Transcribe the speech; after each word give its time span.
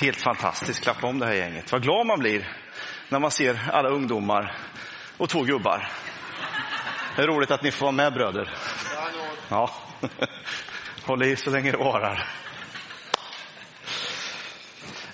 Helt 0.00 0.20
fantastiskt. 0.20 0.82
Klappa 0.82 1.06
om 1.06 1.18
det 1.18 1.26
här 1.26 1.34
gänget. 1.34 1.72
Vad 1.72 1.82
glad 1.82 2.06
man 2.06 2.18
blir 2.18 2.48
när 3.08 3.18
man 3.18 3.30
ser 3.30 3.70
alla 3.72 3.88
ungdomar 3.88 4.56
och 5.16 5.28
två 5.28 5.42
gubbar. 5.42 5.88
Det 7.16 7.22
är 7.22 7.26
roligt 7.26 7.50
att 7.50 7.62
ni 7.62 7.70
får 7.70 7.86
vara 7.86 7.92
med 7.92 8.12
bröder. 8.12 8.54
Ja. 9.48 9.70
Håll 11.06 11.22
i 11.22 11.36
så 11.36 11.50
länge 11.50 11.70
det 11.70 11.78
varar. 11.78 12.28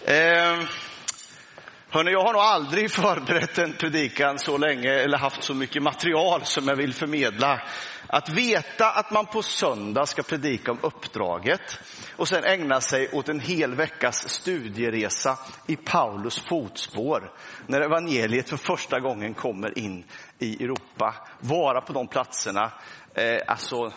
Eh, 0.05 0.68
Hörrni, 1.95 2.12
jag 2.12 2.22
har 2.22 2.32
nog 2.32 2.42
aldrig 2.42 2.90
förberett 2.90 3.58
en 3.58 3.72
predikan 3.72 4.38
så 4.38 4.58
länge 4.58 4.90
eller 4.90 5.18
haft 5.18 5.42
så 5.42 5.54
mycket 5.54 5.82
material 5.82 6.45
som 6.45 6.68
jag 6.68 6.77
vill 6.77 6.95
förmedla. 6.95 7.62
Att 8.06 8.28
veta 8.28 8.90
att 8.90 9.10
man 9.10 9.27
på 9.27 9.42
söndag 9.42 10.06
ska 10.06 10.22
predika 10.22 10.72
om 10.72 10.78
uppdraget 10.82 11.78
och 12.16 12.28
sen 12.28 12.45
ägna 12.45 12.80
sig 12.80 13.09
åt 13.12 13.28
en 13.28 13.41
hel 13.41 13.74
veckas 13.74 14.28
studieresa 14.28 15.38
i 15.66 15.77
Paulus 15.77 16.38
fotspår 16.38 17.33
när 17.66 17.80
evangeliet 17.80 18.48
för 18.48 18.56
första 18.56 19.00
gången 19.00 19.34
kommer 19.34 19.78
in 19.78 20.05
i 20.38 20.64
Europa. 20.64 21.14
Vara 21.41 21.80
på 21.80 21.92
de 21.92 22.06
platserna. 22.06 22.72
Eh, 23.14 23.38
alltså, 23.47 23.92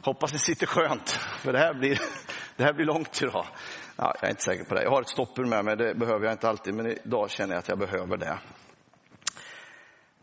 hoppas 0.00 0.32
ni 0.32 0.38
sitter 0.38 0.66
skönt, 0.66 1.10
för 1.10 1.52
det 1.52 1.58
här 1.58 1.74
blir, 1.74 2.00
det 2.56 2.64
här 2.64 2.72
blir 2.72 2.86
långt 2.86 3.22
idag. 3.22 3.46
Ja, 3.96 4.14
jag 4.20 4.24
är 4.24 4.30
inte 4.30 4.42
säker 4.42 4.64
på 4.64 4.74
det. 4.74 4.82
Jag 4.82 4.90
har 4.90 5.02
ett 5.02 5.08
stoppur 5.08 5.44
med 5.44 5.64
mig, 5.64 5.76
det 5.76 5.94
behöver 5.94 6.24
jag 6.24 6.34
inte 6.34 6.48
alltid, 6.48 6.74
men 6.74 6.86
idag 6.86 7.30
känner 7.30 7.54
jag 7.54 7.58
att 7.58 7.68
jag 7.68 7.78
behöver 7.78 8.16
det. 8.16 8.38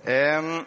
Ehm, 0.03 0.65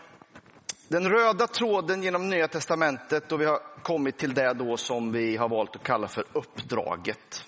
den 0.89 1.09
röda 1.09 1.47
tråden 1.47 2.03
genom 2.03 2.29
Nya 2.29 2.49
Testamentet 2.49 3.33
och 3.33 3.41
vi 3.41 3.45
har 3.45 3.59
kommit 3.83 4.19
till 4.19 4.35
det 4.35 4.53
då 4.55 4.77
som 4.77 5.13
vi 5.13 5.37
har 5.37 5.49
valt 5.49 5.77
att 5.77 5.83
kalla 5.83 6.09
för 6.09 6.25
uppdraget. 6.33 7.45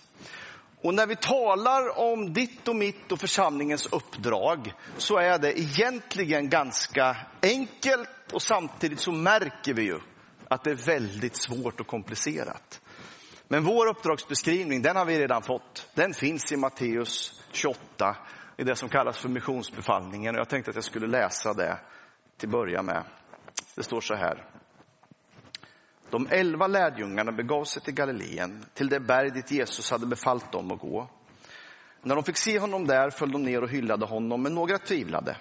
Och 0.82 0.94
när 0.94 1.06
vi 1.06 1.16
talar 1.16 1.98
om 1.98 2.32
ditt 2.32 2.68
och 2.68 2.76
mitt 2.76 3.12
och 3.12 3.20
församlingens 3.20 3.86
uppdrag 3.86 4.72
så 4.96 5.18
är 5.18 5.38
det 5.38 5.60
egentligen 5.60 6.48
ganska 6.48 7.16
enkelt 7.42 8.32
och 8.32 8.42
samtidigt 8.42 9.00
så 9.00 9.12
märker 9.12 9.74
vi 9.74 9.82
ju 9.82 9.98
att 10.48 10.64
det 10.64 10.70
är 10.70 10.86
väldigt 10.86 11.36
svårt 11.36 11.80
och 11.80 11.86
komplicerat. 11.86 12.80
Men 13.48 13.64
vår 13.64 13.86
uppdragsbeskrivning, 13.86 14.82
den 14.82 14.96
har 14.96 15.04
vi 15.04 15.18
redan 15.18 15.42
fått. 15.42 15.90
Den 15.94 16.14
finns 16.14 16.52
i 16.52 16.56
Matteus 16.56 17.42
28, 17.52 18.16
i 18.56 18.64
det 18.64 18.76
som 18.76 18.88
kallas 18.88 19.18
för 19.18 19.28
missionsbefallningen. 19.28 20.34
Jag 20.34 20.48
tänkte 20.48 20.70
att 20.70 20.74
jag 20.74 20.84
skulle 20.84 21.06
läsa 21.06 21.54
det 21.54 21.78
till 22.36 22.48
börja 22.48 22.82
med. 22.82 23.04
Det 23.74 23.82
står 23.82 24.00
så 24.00 24.14
här. 24.14 24.44
De 26.10 26.26
elva 26.30 26.66
lärjungarna 26.66 27.32
begav 27.32 27.64
sig 27.64 27.82
till 27.82 27.94
Galileen, 27.94 28.64
till 28.74 28.88
det 28.88 29.00
berg 29.00 29.30
dit 29.30 29.50
Jesus 29.50 29.90
hade 29.90 30.06
befallt 30.06 30.52
dem 30.52 30.72
att 30.72 30.80
gå. 30.80 31.08
När 32.02 32.14
de 32.14 32.24
fick 32.24 32.36
se 32.36 32.58
honom 32.58 32.86
där 32.86 33.10
föll 33.10 33.32
de 33.32 33.42
ner 33.42 33.62
och 33.62 33.70
hyllade 33.70 34.06
honom, 34.06 34.42
men 34.42 34.54
några 34.54 34.78
tvivlade. 34.78 35.36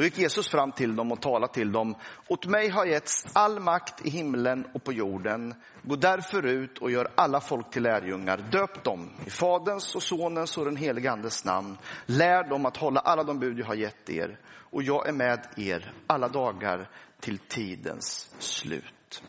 Då 0.00 0.04
gick 0.04 0.18
Jesus 0.18 0.48
fram 0.48 0.72
till 0.72 0.96
dem 0.96 1.12
och 1.12 1.20
talade 1.20 1.52
till 1.52 1.72
dem. 1.72 1.94
Åt 2.28 2.46
mig 2.46 2.68
har 2.68 2.86
getts 2.86 3.26
all 3.32 3.60
makt 3.60 4.06
i 4.06 4.10
himlen 4.10 4.66
och 4.74 4.84
på 4.84 4.92
jorden. 4.92 5.54
Gå 5.82 5.96
därför 5.96 6.46
ut 6.46 6.78
och 6.78 6.90
gör 6.90 7.08
alla 7.14 7.40
folk 7.40 7.70
till 7.70 7.82
lärjungar. 7.82 8.36
Döp 8.52 8.84
dem 8.84 9.10
i 9.26 9.30
Faderns 9.30 9.94
och 9.94 10.02
Sonens 10.02 10.58
och 10.58 10.64
den 10.64 10.76
helige 10.76 11.10
Andes 11.10 11.44
namn. 11.44 11.78
Lär 12.06 12.48
dem 12.48 12.66
att 12.66 12.76
hålla 12.76 13.00
alla 13.00 13.24
de 13.24 13.38
bud 13.38 13.58
jag 13.58 13.66
har 13.66 13.74
gett 13.74 14.10
er. 14.10 14.40
Och 14.50 14.82
jag 14.82 15.08
är 15.08 15.12
med 15.12 15.46
er 15.56 15.92
alla 16.06 16.28
dagar 16.28 16.90
till 17.20 17.38
tidens 17.38 18.34
slut. 18.38 19.22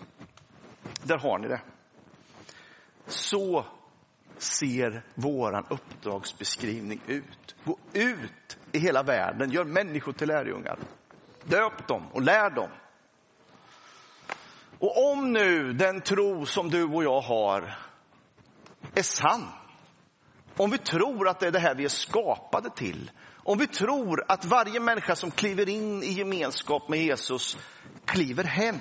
Där 1.04 1.18
har 1.18 1.40
ni 1.40 1.48
det. 1.48 1.62
Så 3.08 3.66
ser 4.38 5.04
våran 5.16 5.66
uppdragsbeskrivning 5.70 7.02
ut. 7.08 7.56
Gå 7.64 7.78
ut 7.94 8.58
i 8.74 8.80
hela 8.80 9.04
världen, 9.04 9.52
gör 9.52 9.66
människor 9.66 10.14
till 10.14 10.28
lärjungar. 10.28 10.80
Döp 11.44 11.88
dem 11.88 12.08
och 12.12 12.22
lär 12.22 12.50
dem. 12.50 12.70
Och 14.80 15.12
om 15.12 15.34
nu 15.34 15.74
den 15.74 16.02
tro 16.02 16.46
som 16.46 16.70
du 16.70 16.84
och 16.84 17.04
jag 17.04 17.22
har 17.22 17.78
är 18.96 19.04
sann, 19.04 19.48
om 20.58 20.72
vi 20.72 20.78
tror 20.78 21.28
att 21.28 21.40
det 21.40 21.48
är 21.48 21.52
det 21.52 21.60
här 21.60 21.76
vi 21.76 21.84
är 21.86 21.90
skapade 21.90 22.70
till, 22.70 23.12
om 23.36 23.58
vi 23.58 23.68
tror 23.68 24.24
att 24.28 24.46
varje 24.46 24.80
människa 24.80 25.16
som 25.16 25.32
kliver 25.32 25.70
in 25.70 26.04
i 26.04 26.12
gemenskap 26.12 26.90
med 26.90 27.00
Jesus 27.00 27.58
kliver 28.06 28.44
hem, 28.44 28.80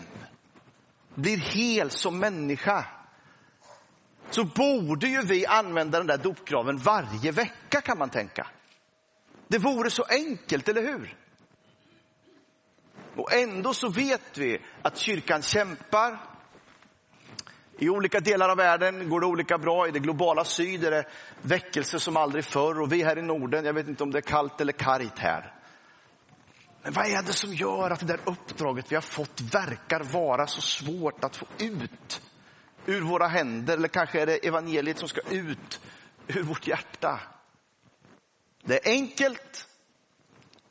blir 1.14 1.36
hel 1.36 1.90
som 1.90 2.18
människa, 2.18 2.84
så 4.30 4.44
borde 4.44 5.08
ju 5.08 5.22
vi 5.22 5.46
använda 5.46 5.98
den 5.98 6.06
där 6.06 6.18
dopgraven 6.18 6.76
varje 6.76 7.32
vecka 7.32 7.80
kan 7.80 7.98
man 7.98 8.10
tänka. 8.10 8.46
Det 9.50 9.58
vore 9.58 9.90
så 9.90 10.02
enkelt, 10.02 10.68
eller 10.68 10.82
hur? 10.82 11.16
Och 13.16 13.32
ändå 13.32 13.74
så 13.74 13.88
vet 13.88 14.38
vi 14.38 14.60
att 14.82 14.96
kyrkan 14.96 15.42
kämpar. 15.42 16.18
I 17.78 17.88
olika 17.88 18.20
delar 18.20 18.48
av 18.48 18.56
världen 18.56 19.08
går 19.08 19.20
det 19.20 19.26
olika 19.26 19.58
bra. 19.58 19.88
I 19.88 19.90
det 19.90 19.98
globala 19.98 20.44
syd 20.44 20.84
är 20.84 20.90
det 20.90 21.04
väckelse 21.42 22.00
som 22.00 22.16
aldrig 22.16 22.44
förr. 22.44 22.80
Och 22.80 22.92
vi 22.92 23.02
här 23.02 23.18
i 23.18 23.22
Norden, 23.22 23.64
jag 23.64 23.72
vet 23.72 23.88
inte 23.88 24.02
om 24.02 24.10
det 24.10 24.18
är 24.18 24.22
kallt 24.22 24.60
eller 24.60 24.72
kargt 24.72 25.18
här. 25.18 25.54
Men 26.82 26.92
vad 26.92 27.06
är 27.06 27.22
det 27.22 27.32
som 27.32 27.54
gör 27.54 27.90
att 27.90 28.00
det 28.00 28.06
där 28.06 28.20
uppdraget 28.24 28.92
vi 28.92 28.94
har 28.94 29.02
fått 29.02 29.40
verkar 29.40 30.00
vara 30.00 30.46
så 30.46 30.60
svårt 30.60 31.24
att 31.24 31.36
få 31.36 31.46
ut 31.58 32.22
ur 32.86 33.00
våra 33.00 33.26
händer? 33.26 33.74
Eller 33.74 33.88
kanske 33.88 34.20
är 34.20 34.26
det 34.26 34.46
evangeliet 34.46 34.98
som 34.98 35.08
ska 35.08 35.20
ut 35.30 35.80
ur 36.26 36.42
vårt 36.42 36.66
hjärta? 36.66 37.20
Det 38.62 38.86
är 38.86 38.92
enkelt, 38.92 39.66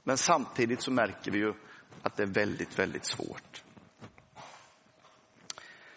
men 0.04 0.18
samtidigt 0.18 0.82
så 0.82 0.92
märker 0.92 1.32
vi 1.32 1.38
ju 1.38 1.54
att 2.02 2.18
det 2.18 2.24
är 2.24 2.28
väldigt, 2.28 2.80
väldigt 2.80 3.06
svårt. 3.06 3.64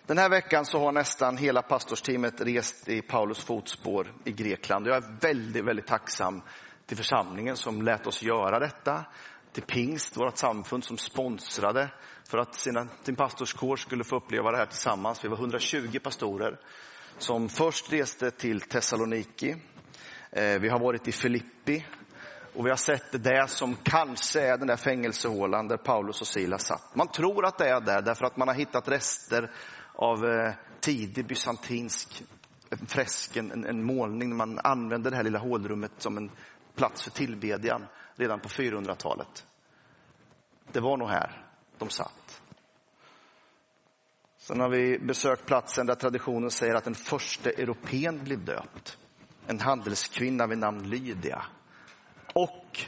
Den 0.06 0.18
här 0.18 0.28
veckan 0.28 0.64
så 0.64 0.78
har 0.78 0.92
nästan 0.92 1.36
hela 1.36 1.62
pastorsteamet 1.62 2.40
rest 2.40 2.88
i 2.88 3.02
Paulus 3.02 3.44
fotspår 3.44 4.14
i 4.24 4.32
Grekland. 4.32 4.86
Jag 4.86 4.96
är 4.96 5.20
väldigt, 5.20 5.64
väldigt 5.64 5.86
tacksam 5.86 6.42
till 6.86 6.96
församlingen 6.96 7.56
som 7.56 7.82
lät 7.82 8.06
oss 8.06 8.22
göra 8.22 8.58
detta. 8.58 9.04
Till 9.52 9.62
Pingst, 9.62 10.16
vårt 10.16 10.36
samfund 10.36 10.84
som 10.84 10.98
sponsrade 10.98 11.90
för 12.24 12.38
att 12.38 12.54
sina, 12.54 12.88
sin 13.02 13.16
pastorskår 13.16 13.76
skulle 13.76 14.04
få 14.04 14.16
uppleva 14.16 14.50
det 14.50 14.56
här 14.56 14.66
tillsammans. 14.66 15.24
Vi 15.24 15.28
var 15.28 15.36
120 15.36 15.98
pastorer 16.02 16.60
som 17.18 17.48
först 17.48 17.92
reste 17.92 18.30
till 18.30 18.60
Thessaloniki 18.60 19.56
Eh, 20.32 20.58
vi 20.60 20.68
har 20.68 20.78
varit 20.78 21.08
i 21.08 21.12
Filippi 21.12 21.86
och 22.54 22.66
vi 22.66 22.70
har 22.70 22.76
sett 22.76 23.24
det 23.24 23.50
som 23.50 23.76
kanske 23.82 24.40
är 24.40 24.58
den 24.58 24.66
där 24.66 24.76
fängelsehålan 24.76 25.68
där 25.68 25.76
Paulus 25.76 26.20
och 26.20 26.26
Silas 26.26 26.66
satt. 26.66 26.94
Man 26.94 27.08
tror 27.08 27.46
att 27.46 27.58
det 27.58 27.68
är 27.68 27.80
där 27.80 28.02
därför 28.02 28.24
att 28.24 28.36
man 28.36 28.48
har 28.48 28.54
hittat 28.54 28.88
rester 28.88 29.50
av 29.94 30.24
eh, 30.24 30.52
tidig 30.80 31.26
bysantinsk 31.26 32.22
fresk, 32.86 33.36
en, 33.36 33.64
en 33.64 33.84
målning. 33.84 34.36
Man 34.36 34.58
använde 34.64 35.10
det 35.10 35.16
här 35.16 35.22
lilla 35.22 35.38
hålrummet 35.38 35.92
som 35.98 36.16
en 36.16 36.30
plats 36.74 37.02
för 37.02 37.10
tillbedjan 37.10 37.86
redan 38.16 38.40
på 38.40 38.48
400-talet. 38.48 39.46
Det 40.72 40.80
var 40.80 40.96
nog 40.96 41.08
här 41.08 41.46
de 41.78 41.88
satt. 41.88 42.42
Sen 44.38 44.60
har 44.60 44.68
vi 44.68 44.98
besökt 44.98 45.46
platsen 45.46 45.86
där 45.86 45.94
traditionen 45.94 46.50
säger 46.50 46.74
att 46.74 46.84
den 46.84 46.94
första 46.94 47.50
europeen 47.50 48.24
blev 48.24 48.44
döpt 48.44 48.98
en 49.46 49.60
handelskvinna 49.60 50.46
vid 50.46 50.58
namn 50.58 50.90
Lydia. 50.90 51.44
Och 52.34 52.80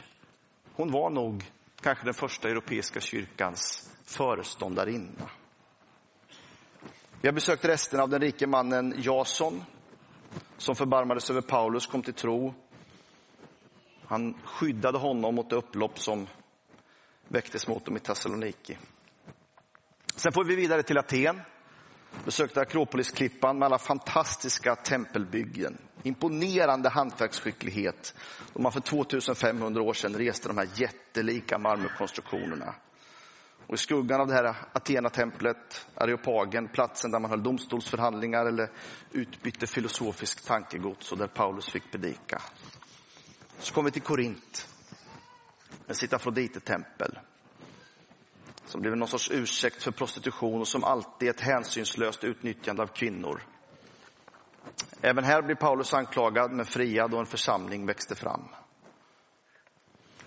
hon 0.73 0.91
var 0.91 1.09
nog 1.09 1.43
kanske 1.81 2.05
den 2.05 2.13
första 2.13 2.49
europeiska 2.49 2.99
kyrkans 2.99 3.91
föreståndarinna. 4.05 5.29
Vi 7.21 7.27
har 7.27 7.33
besökt 7.33 7.65
resten 7.65 7.99
av 7.99 8.09
den 8.09 8.21
rike 8.21 8.47
mannen 8.47 8.93
Jason 8.97 9.63
som 10.57 10.75
förbarmades 10.75 11.29
över 11.29 11.41
Paulus, 11.41 11.87
kom 11.87 12.01
till 12.01 12.13
tro. 12.13 12.53
Han 14.05 14.33
skyddade 14.43 14.97
honom 14.97 15.35
mot 15.35 15.49
det 15.49 15.55
upplopp 15.55 15.99
som 15.99 16.27
väcktes 17.27 17.67
mot 17.67 17.85
dem 17.85 17.97
i 17.97 17.99
Thessaloniki. 17.99 18.77
Sen 20.15 20.31
får 20.31 20.43
vi 20.43 20.55
vidare 20.55 20.83
till 20.83 20.97
Aten 20.97 21.41
besökte 22.23 22.61
Akropolisklippan 22.61 23.59
med 23.59 23.65
alla 23.65 23.77
fantastiska 23.77 24.75
tempelbyggen. 24.75 25.77
Imponerande 26.05 26.89
hantverksskicklighet. 26.89 28.13
Då 28.53 28.61
man 28.61 28.71
för 28.71 28.79
2500 28.79 29.81
år 29.81 29.93
sedan 29.93 30.13
reste 30.13 30.47
de 30.47 30.57
här 30.57 30.67
jättelika 30.75 31.57
marmorkonstruktionerna. 31.57 32.75
Och 33.67 33.73
I 33.73 33.77
skuggan 33.77 34.21
av 34.21 34.27
det 34.27 34.33
här 34.33 34.55
Athena-templet, 34.73 35.87
Areopagen, 35.95 36.67
platsen 36.67 37.11
där 37.11 37.19
man 37.19 37.29
höll 37.29 37.43
domstolsförhandlingar 37.43 38.45
eller 38.45 38.69
utbytte 39.11 39.67
filosofiskt 39.67 40.47
tankegods 40.47 41.11
och 41.11 41.17
där 41.17 41.27
Paulus 41.27 41.69
fick 41.69 41.91
predika. 41.91 42.41
Så 43.59 43.73
kom 43.73 43.85
vi 43.85 43.91
till 43.91 44.01
Korint, 44.01 44.67
med 45.85 45.97
sitt 45.97 46.13
Afrodite-tempel 46.13 47.19
som 48.67 48.81
blev 48.81 48.97
någon 48.97 49.07
sorts 49.07 49.31
ursäkt 49.31 49.83
för 49.83 49.91
prostitution 49.91 50.61
och 50.61 50.67
som 50.67 50.83
alltid 50.83 51.29
ett 51.29 51.41
hänsynslöst 51.41 52.23
utnyttjande 52.23 52.83
av 52.83 52.87
kvinnor. 52.87 53.41
Även 55.01 55.23
här 55.23 55.41
blir 55.41 55.55
Paulus 55.55 55.93
anklagad 55.93 56.51
men 56.51 56.65
friad 56.65 57.13
och 57.13 57.19
en 57.19 57.25
församling 57.25 57.85
växte 57.85 58.15
fram. 58.15 58.47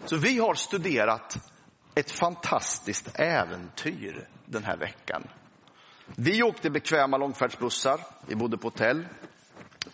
Så 0.05 0.17
vi 0.17 0.39
har 0.39 0.55
studerat 0.55 1.37
ett 1.95 2.11
fantastiskt 2.11 3.11
äventyr 3.15 4.29
den 4.47 4.65
här 4.65 4.77
veckan. 4.77 5.29
Vi 6.17 6.43
åkte 6.43 6.71
bekväma 6.71 7.17
långfärdsbussar, 7.17 8.01
vi 8.27 8.35
bodde 8.35 8.59
på 8.59 8.67
hotell. 8.67 9.07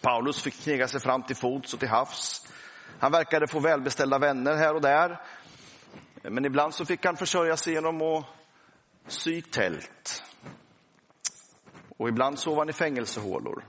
Paulus 0.00 0.42
fick 0.42 0.62
knega 0.62 0.88
sig 0.88 1.00
fram 1.00 1.22
till 1.22 1.36
fots 1.36 1.74
och 1.74 1.80
till 1.80 1.88
havs. 1.88 2.46
Han 2.98 3.12
verkade 3.12 3.46
få 3.46 3.60
välbeställda 3.60 4.18
vänner 4.18 4.56
här 4.56 4.74
och 4.74 4.80
där. 4.80 5.20
Men 6.22 6.44
ibland 6.44 6.74
så 6.74 6.84
fick 6.84 7.04
han 7.04 7.16
försörja 7.16 7.56
sig 7.56 7.72
genom 7.72 8.02
att 8.02 8.24
sy 9.06 9.42
tält. 9.42 10.22
Och 11.98 12.08
ibland 12.08 12.38
sov 12.38 12.58
han 12.58 12.68
i 12.68 12.72
fängelsehålor. 12.72 13.64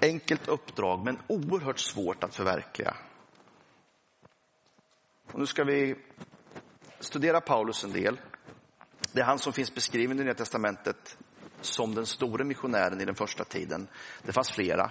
Enkelt 0.00 0.48
uppdrag, 0.48 1.04
men 1.04 1.18
oerhört 1.26 1.78
svårt 1.78 2.24
att 2.24 2.34
förverkliga. 2.34 2.96
Och 5.32 5.38
nu 5.38 5.46
ska 5.46 5.64
vi 5.64 5.96
studera 7.00 7.40
Paulus 7.40 7.84
en 7.84 7.92
del. 7.92 8.20
Det 9.12 9.20
är 9.20 9.24
han 9.24 9.38
som 9.38 9.52
finns 9.52 9.74
beskriven 9.74 10.20
i 10.20 10.24
Nya 10.24 10.34
Testamentet 10.34 11.18
som 11.60 11.94
den 11.94 12.06
store 12.06 12.44
missionären 12.44 13.00
i 13.00 13.04
den 13.04 13.14
första 13.14 13.44
tiden. 13.44 13.88
Det 14.22 14.32
fanns 14.32 14.50
flera. 14.50 14.90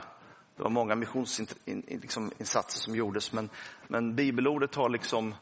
Det 0.55 0.63
var 0.63 0.69
många 0.69 0.95
missionsinsatser 0.95 2.00
liksom 2.01 2.31
som 2.67 2.95
gjordes, 2.95 3.33
men, 3.33 3.50
men 3.88 4.15
bibelordet 4.15 4.75
har 4.75 4.89
liksom 4.89 5.35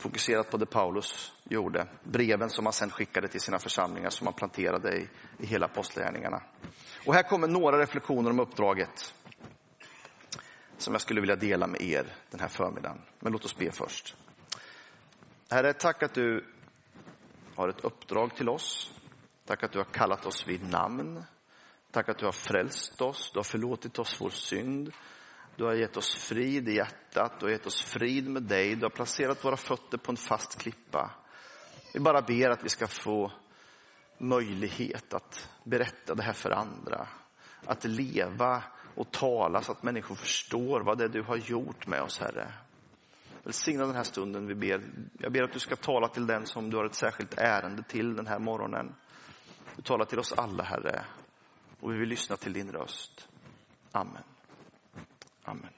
fokuserat 0.00 0.50
på 0.50 0.56
det 0.56 0.66
Paulus 0.66 1.32
gjorde. 1.44 1.88
Breven 2.02 2.50
som 2.50 2.66
han 2.66 2.72
sen 2.72 2.90
skickade 2.90 3.28
till 3.28 3.40
sina 3.40 3.58
församlingar 3.58 4.10
som 4.10 4.26
han 4.26 4.34
planterade 4.34 4.96
i, 4.96 5.08
i 5.38 5.46
hela 5.46 5.66
apostlagärningarna. 5.66 6.42
Och 7.06 7.14
här 7.14 7.22
kommer 7.22 7.48
några 7.48 7.78
reflektioner 7.78 8.30
om 8.30 8.40
uppdraget 8.40 9.14
som 10.78 10.94
jag 10.94 11.00
skulle 11.00 11.20
vilja 11.20 11.36
dela 11.36 11.66
med 11.66 11.80
er 11.82 12.06
den 12.30 12.40
här 12.40 12.48
förmiddagen. 12.48 13.02
Men 13.20 13.32
låt 13.32 13.44
oss 13.44 13.56
be 13.56 13.70
först. 13.70 14.16
Herre, 15.50 15.72
tack 15.72 16.02
att 16.02 16.14
du 16.14 16.44
har 17.56 17.68
ett 17.68 17.84
uppdrag 17.84 18.36
till 18.36 18.48
oss. 18.48 18.92
Tack 19.46 19.62
att 19.62 19.72
du 19.72 19.78
har 19.78 19.84
kallat 19.84 20.26
oss 20.26 20.48
vid 20.48 20.70
namn. 20.70 21.24
Tack 21.90 22.08
att 22.08 22.18
du 22.18 22.24
har 22.24 22.32
frälst 22.32 23.00
oss, 23.00 23.30
du 23.32 23.38
har 23.38 23.44
förlåtit 23.44 23.98
oss 23.98 24.20
vår 24.20 24.30
synd. 24.30 24.92
Du 25.60 25.66
har 25.66 25.74
gett 25.74 25.96
oss 25.96 26.14
frid 26.14 26.68
i 26.68 26.74
hjärtat, 26.74 27.40
du 27.40 27.46
har 27.46 27.50
gett 27.50 27.66
oss 27.66 27.82
frid 27.82 28.28
med 28.28 28.42
dig. 28.42 28.74
Du 28.76 28.82
har 28.82 28.90
placerat 28.90 29.44
våra 29.44 29.56
fötter 29.56 29.98
på 29.98 30.12
en 30.12 30.16
fast 30.16 30.58
klippa. 30.58 31.10
Vi 31.94 32.00
bara 32.00 32.22
ber 32.22 32.50
att 32.50 32.64
vi 32.64 32.68
ska 32.68 32.86
få 32.86 33.32
möjlighet 34.18 35.14
att 35.14 35.50
berätta 35.64 36.14
det 36.14 36.22
här 36.22 36.32
för 36.32 36.50
andra. 36.50 37.08
Att 37.64 37.84
leva 37.84 38.62
och 38.94 39.10
tala 39.10 39.62
så 39.62 39.72
att 39.72 39.82
människor 39.82 40.14
förstår 40.14 40.80
vad 40.80 40.98
det 40.98 41.04
är 41.04 41.08
du 41.08 41.22
har 41.22 41.36
gjort 41.36 41.86
med 41.86 42.02
oss, 42.02 42.20
Herre. 42.20 42.52
Välsigna 43.42 43.86
den 43.86 43.96
här 43.96 44.04
stunden 44.04 44.46
vi 44.46 44.54
ber. 44.54 44.82
Jag 45.18 45.32
ber 45.32 45.42
att 45.42 45.52
du 45.52 45.58
ska 45.58 45.76
tala 45.76 46.08
till 46.08 46.26
den 46.26 46.46
som 46.46 46.70
du 46.70 46.76
har 46.76 46.84
ett 46.84 46.94
särskilt 46.94 47.38
ärende 47.38 47.82
till 47.82 48.16
den 48.16 48.26
här 48.26 48.38
morgonen. 48.38 48.94
Du 49.76 49.82
talar 49.82 50.04
till 50.04 50.18
oss 50.18 50.32
alla, 50.32 50.62
Herre. 50.62 51.04
Och 51.80 51.92
vi 51.92 51.98
vill 51.98 52.08
lyssna 52.08 52.36
till 52.36 52.52
din 52.52 52.72
röst. 52.72 53.28
Amen. 53.92 54.22
Amen. 55.50 55.70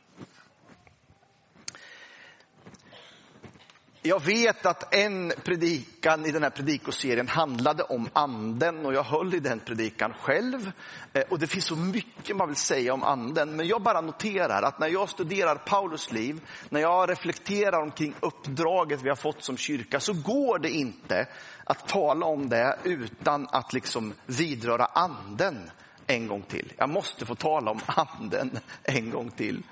Jag 4.05 4.23
vet 4.25 4.67
att 4.67 4.95
en 4.95 5.33
predikan 5.45 6.27
i 6.27 6.31
den 6.31 6.43
här 6.43 6.51
predikoserien 6.51 7.29
handlade 7.29 7.83
om 7.83 8.09
anden 8.13 8.87
och 8.87 8.95
jag 8.95 9.03
höll 9.03 9.35
i 9.35 9.41
den 9.41 9.61
predikan 9.61 10.13
själv. 10.13 10.73
Eh, 11.13 11.23
och 11.29 11.39
det 11.39 11.47
finns 11.47 11.65
så 11.65 11.77
mycket 11.77 12.37
man 12.37 12.49
vill 12.49 12.57
säga 12.57 12.95
om 12.95 13.03
anden, 13.03 13.57
men 13.57 13.67
jag 13.67 13.83
bara 13.83 14.01
noterar 14.01 14.63
att 14.63 14.79
när 14.79 14.89
jag 14.89 15.09
studerar 15.09 15.55
Paulus 15.55 16.13
liv, 16.13 16.41
när 16.69 16.81
jag 16.81 17.11
reflekterar 17.11 17.83
omkring 17.83 18.15
uppdraget 18.21 19.03
vi 19.03 19.09
har 19.09 19.17
fått 19.17 19.43
som 19.43 19.57
kyrka, 19.57 20.01
så 20.01 20.13
går 20.13 20.59
det 20.59 20.71
inte 20.71 21.27
att 21.65 21.89
tala 21.89 22.27
om 22.27 22.49
det 22.49 22.79
utan 22.85 23.49
att 23.51 23.73
liksom 23.73 24.15
vidröra 24.27 24.85
anden 24.85 25.71
en 26.13 26.27
gång 26.27 26.43
till. 26.43 26.73
Jag 26.77 26.89
måste 26.89 27.27
få 27.27 27.35
tala 27.35 27.71
om 27.71 27.81
anden 27.87 28.59
en 28.83 29.11
gång 29.11 29.31
till. 29.31 29.63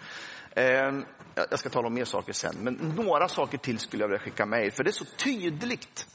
Ehm, 0.55 1.05
jag 1.35 1.59
ska 1.59 1.69
tala 1.69 1.87
om 1.87 1.95
mer 1.95 2.05
saker 2.05 2.33
sen, 2.33 2.57
men 2.61 2.75
några 2.75 3.29
saker 3.29 3.59
till 3.59 3.79
skulle 3.79 4.03
jag 4.03 4.09
vilja 4.09 4.23
skicka 4.23 4.47
med 4.47 4.67
er. 4.67 4.71
För 4.71 4.85
det 4.85 4.91
är 4.91 4.93
så 4.93 5.05
tydligt 5.05 6.07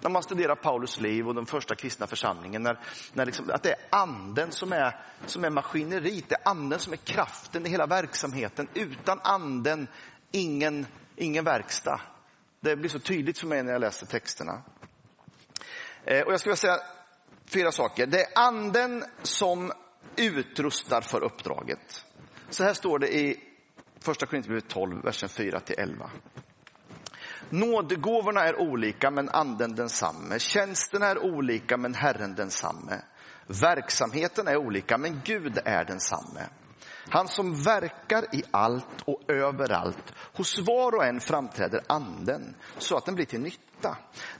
när 0.00 0.10
man 0.10 0.22
studerar 0.22 0.54
Paulus 0.54 1.00
liv 1.00 1.28
och 1.28 1.34
den 1.34 1.46
första 1.46 1.74
kristna 1.74 2.06
församlingen, 2.06 2.62
när, 2.62 2.80
när 3.12 3.26
liksom, 3.26 3.50
att 3.50 3.62
det 3.62 3.70
är 3.70 3.78
anden 3.90 4.52
som 4.52 4.72
är, 4.72 5.00
som 5.26 5.44
är 5.44 5.50
maskineriet, 5.50 6.28
det 6.28 6.34
är 6.34 6.48
anden 6.48 6.78
som 6.78 6.92
är 6.92 6.96
kraften 6.96 7.66
i 7.66 7.68
hela 7.68 7.86
verksamheten. 7.86 8.68
Utan 8.74 9.20
anden, 9.22 9.86
ingen, 10.30 10.86
ingen 11.16 11.44
verkstad. 11.44 12.00
Det 12.60 12.76
blir 12.76 12.90
så 12.90 12.98
tydligt 12.98 13.38
för 13.38 13.46
mig 13.46 13.62
när 13.62 13.72
jag 13.72 13.80
läser 13.80 14.06
texterna. 14.06 14.62
Eh, 16.04 16.20
och 16.20 16.32
jag 16.32 16.40
skulle 16.40 16.50
vilja 16.50 16.56
säga 16.56 16.78
fyra 17.46 17.72
saker. 17.72 18.06
Det 18.06 18.20
är 18.20 18.28
anden 18.34 19.04
som 19.22 19.72
utrustar 20.16 21.00
för 21.00 21.24
uppdraget. 21.24 22.04
Så 22.50 22.64
här 22.64 22.74
står 22.74 22.98
det 22.98 23.14
i 23.14 23.40
första 24.00 24.26
Korinthierbrevet 24.26 24.68
12, 24.68 25.02
versen 25.02 25.28
4 25.28 25.60
till 25.60 25.76
11. 25.78 26.10
Nådegåvorna 27.50 28.40
är 28.40 28.60
olika, 28.60 29.10
men 29.10 29.28
anden 29.28 29.74
densamme. 29.74 30.38
Tjänsten 30.38 31.02
är 31.02 31.18
olika, 31.18 31.76
men 31.76 31.94
Herren 31.94 32.34
densamme. 32.34 33.02
Verksamheten 33.46 34.48
är 34.48 34.56
olika, 34.56 34.98
men 34.98 35.20
Gud 35.24 35.58
är 35.64 35.84
densamme. 35.84 36.48
Han 37.08 37.28
som 37.28 37.62
verkar 37.62 38.34
i 38.34 38.42
allt 38.50 39.02
och 39.04 39.22
överallt. 39.28 40.12
Hos 40.32 40.58
var 40.58 40.94
och 40.94 41.04
en 41.04 41.20
framträder 41.20 41.82
anden 41.86 42.56
så 42.78 42.96
att 42.96 43.06
den 43.06 43.14
blir 43.14 43.26
till 43.26 43.40
nytta. 43.40 43.73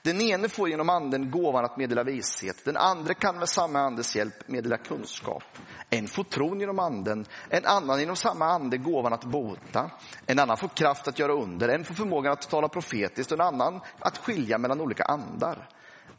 Den 0.03 0.21
ene 0.21 0.49
får 0.49 0.69
genom 0.69 0.89
anden 0.89 1.31
gåvan 1.31 1.65
att 1.65 1.77
meddela 1.77 2.03
vishet. 2.03 2.65
Den 2.65 2.77
andra 2.77 3.15
kan 3.15 3.39
med 3.39 3.49
samma 3.49 3.81
andes 3.81 4.17
hjälp 4.17 4.49
meddela 4.49 4.77
kunskap. 4.77 5.43
En 5.91 6.09
får 6.09 6.25
tron 6.25 6.61
genom 6.61 6.79
anden, 6.79 7.27
en 7.49 7.65
annan 7.65 8.01
genom 8.01 8.17
samma 8.17 8.47
ande 8.47 8.77
gåvan 8.77 9.13
att 9.13 9.25
bota. 9.25 9.91
En 10.27 10.39
annan 10.39 10.57
får 10.57 10.69
kraft 10.69 11.09
att 11.09 11.19
göra 11.19 11.33
under, 11.33 11.69
en 11.69 11.85
får 11.85 11.95
förmågan 11.95 12.33
att 12.33 12.51
tala 12.51 12.69
profetiskt 12.69 13.33
och 13.33 13.39
en 13.41 13.47
annan 13.47 13.81
att 13.99 14.19
skilja 14.19 14.59
mellan 14.59 14.81
olika 14.81 15.05
andar. 15.05 15.69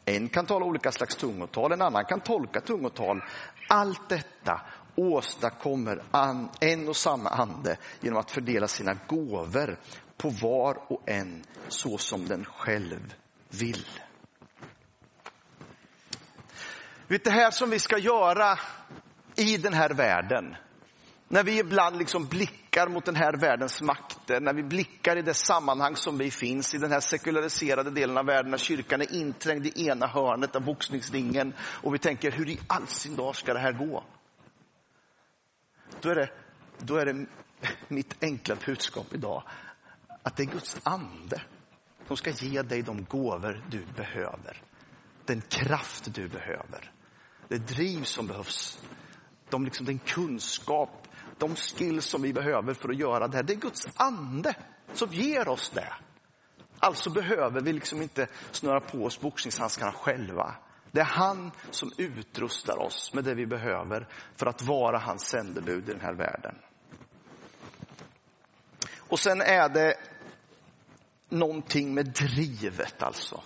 En 0.04 0.28
kan 0.28 0.46
tala 0.46 0.66
olika 0.66 0.92
slags 0.92 1.16
tungotal, 1.16 1.72
en 1.72 1.82
annan 1.82 2.04
kan 2.04 2.20
tolka 2.20 2.60
tungotal. 2.60 3.22
Allt 3.68 4.08
detta 4.08 4.60
åstadkommer 4.96 6.02
en 6.60 6.88
och 6.88 6.96
samma 6.96 7.30
ande 7.30 7.76
genom 8.00 8.18
att 8.18 8.30
fördela 8.30 8.68
sina 8.68 8.96
gåvor 9.06 9.78
på 10.16 10.28
var 10.28 10.92
och 10.92 11.08
en 11.08 11.44
så 11.68 11.98
som 11.98 12.28
den 12.28 12.44
själv 12.44 13.14
vill. 13.48 13.86
Vet 17.06 17.24
det 17.24 17.30
här 17.30 17.50
som 17.50 17.70
vi 17.70 17.78
ska 17.78 17.98
göra 17.98 18.58
i 19.36 19.56
den 19.56 19.72
här 19.72 19.90
världen. 19.90 20.56
När 21.28 21.44
vi 21.44 21.58
ibland 21.58 21.98
liksom 21.98 22.26
blickar 22.26 22.88
mot 22.88 23.04
den 23.04 23.16
här 23.16 23.32
världens 23.32 23.82
makter, 23.82 24.40
när 24.40 24.54
vi 24.54 24.62
blickar 24.62 25.16
i 25.16 25.22
det 25.22 25.34
sammanhang 25.34 25.96
som 25.96 26.18
vi 26.18 26.30
finns 26.30 26.74
i 26.74 26.78
den 26.78 26.92
här 26.92 27.00
sekulariserade 27.00 27.90
delen 27.90 28.18
av 28.18 28.26
världen, 28.26 28.50
när 28.50 28.58
kyrkan 28.58 29.00
är 29.00 29.14
inträngd 29.14 29.66
i 29.66 29.88
ena 29.88 30.06
hörnet 30.06 30.56
av 30.56 30.64
boxningsringen 30.64 31.54
och 31.58 31.94
vi 31.94 31.98
tänker, 31.98 32.30
hur 32.30 32.48
i 32.48 32.60
all 32.66 32.86
sin 32.86 33.16
dag 33.16 33.36
ska 33.36 33.54
det 33.54 33.60
här 33.60 33.72
gå? 33.72 34.04
Då 36.00 36.08
är 36.08 36.14
det, 36.14 36.30
då 36.78 36.96
är 36.96 37.06
det 37.06 37.26
mitt 37.88 38.22
enkla 38.22 38.56
budskap 38.66 39.14
idag, 39.14 39.42
att 40.22 40.36
det 40.36 40.42
är 40.42 40.46
Guds 40.46 40.80
ande 40.82 41.42
som 42.06 42.16
ska 42.16 42.30
ge 42.30 42.62
dig 42.62 42.82
de 42.82 43.04
gåvor 43.04 43.64
du 43.70 43.84
behöver. 43.96 44.62
Den 45.24 45.40
kraft 45.40 46.14
du 46.14 46.28
behöver. 46.28 46.92
Det 47.48 47.58
driv 47.58 48.02
som 48.02 48.26
behövs 48.26 48.78
de 49.50 49.64
liksom, 49.64 49.86
den 49.86 49.98
kunskap, 49.98 51.08
de 51.38 51.56
skills 51.56 52.04
som 52.04 52.22
vi 52.22 52.32
behöver 52.32 52.74
för 52.74 52.88
att 52.88 52.98
göra 52.98 53.28
det 53.28 53.36
här. 53.36 53.42
Det 53.42 53.52
är 53.52 53.56
Guds 53.56 53.86
ande 53.96 54.54
som 54.92 55.12
ger 55.12 55.48
oss 55.48 55.70
det. 55.70 55.94
Alltså 56.78 57.10
behöver 57.10 57.60
vi 57.60 57.72
liksom 57.72 58.02
inte 58.02 58.26
snöra 58.50 58.80
på 58.80 59.04
oss 59.04 59.20
boxningshandskarna 59.20 59.92
själva. 59.92 60.54
Det 60.96 61.02
är 61.02 61.04
han 61.04 61.50
som 61.70 61.92
utrustar 61.98 62.78
oss 62.78 63.14
med 63.14 63.24
det 63.24 63.34
vi 63.34 63.46
behöver 63.46 64.08
för 64.36 64.46
att 64.46 64.62
vara 64.62 64.98
hans 64.98 65.28
sändebud 65.28 65.88
i 65.88 65.92
den 65.92 66.00
här 66.00 66.14
världen. 66.14 66.58
Och 68.96 69.18
sen 69.18 69.40
är 69.40 69.68
det 69.68 69.94
någonting 71.28 71.94
med 71.94 72.06
drivet 72.06 73.02
alltså. 73.02 73.42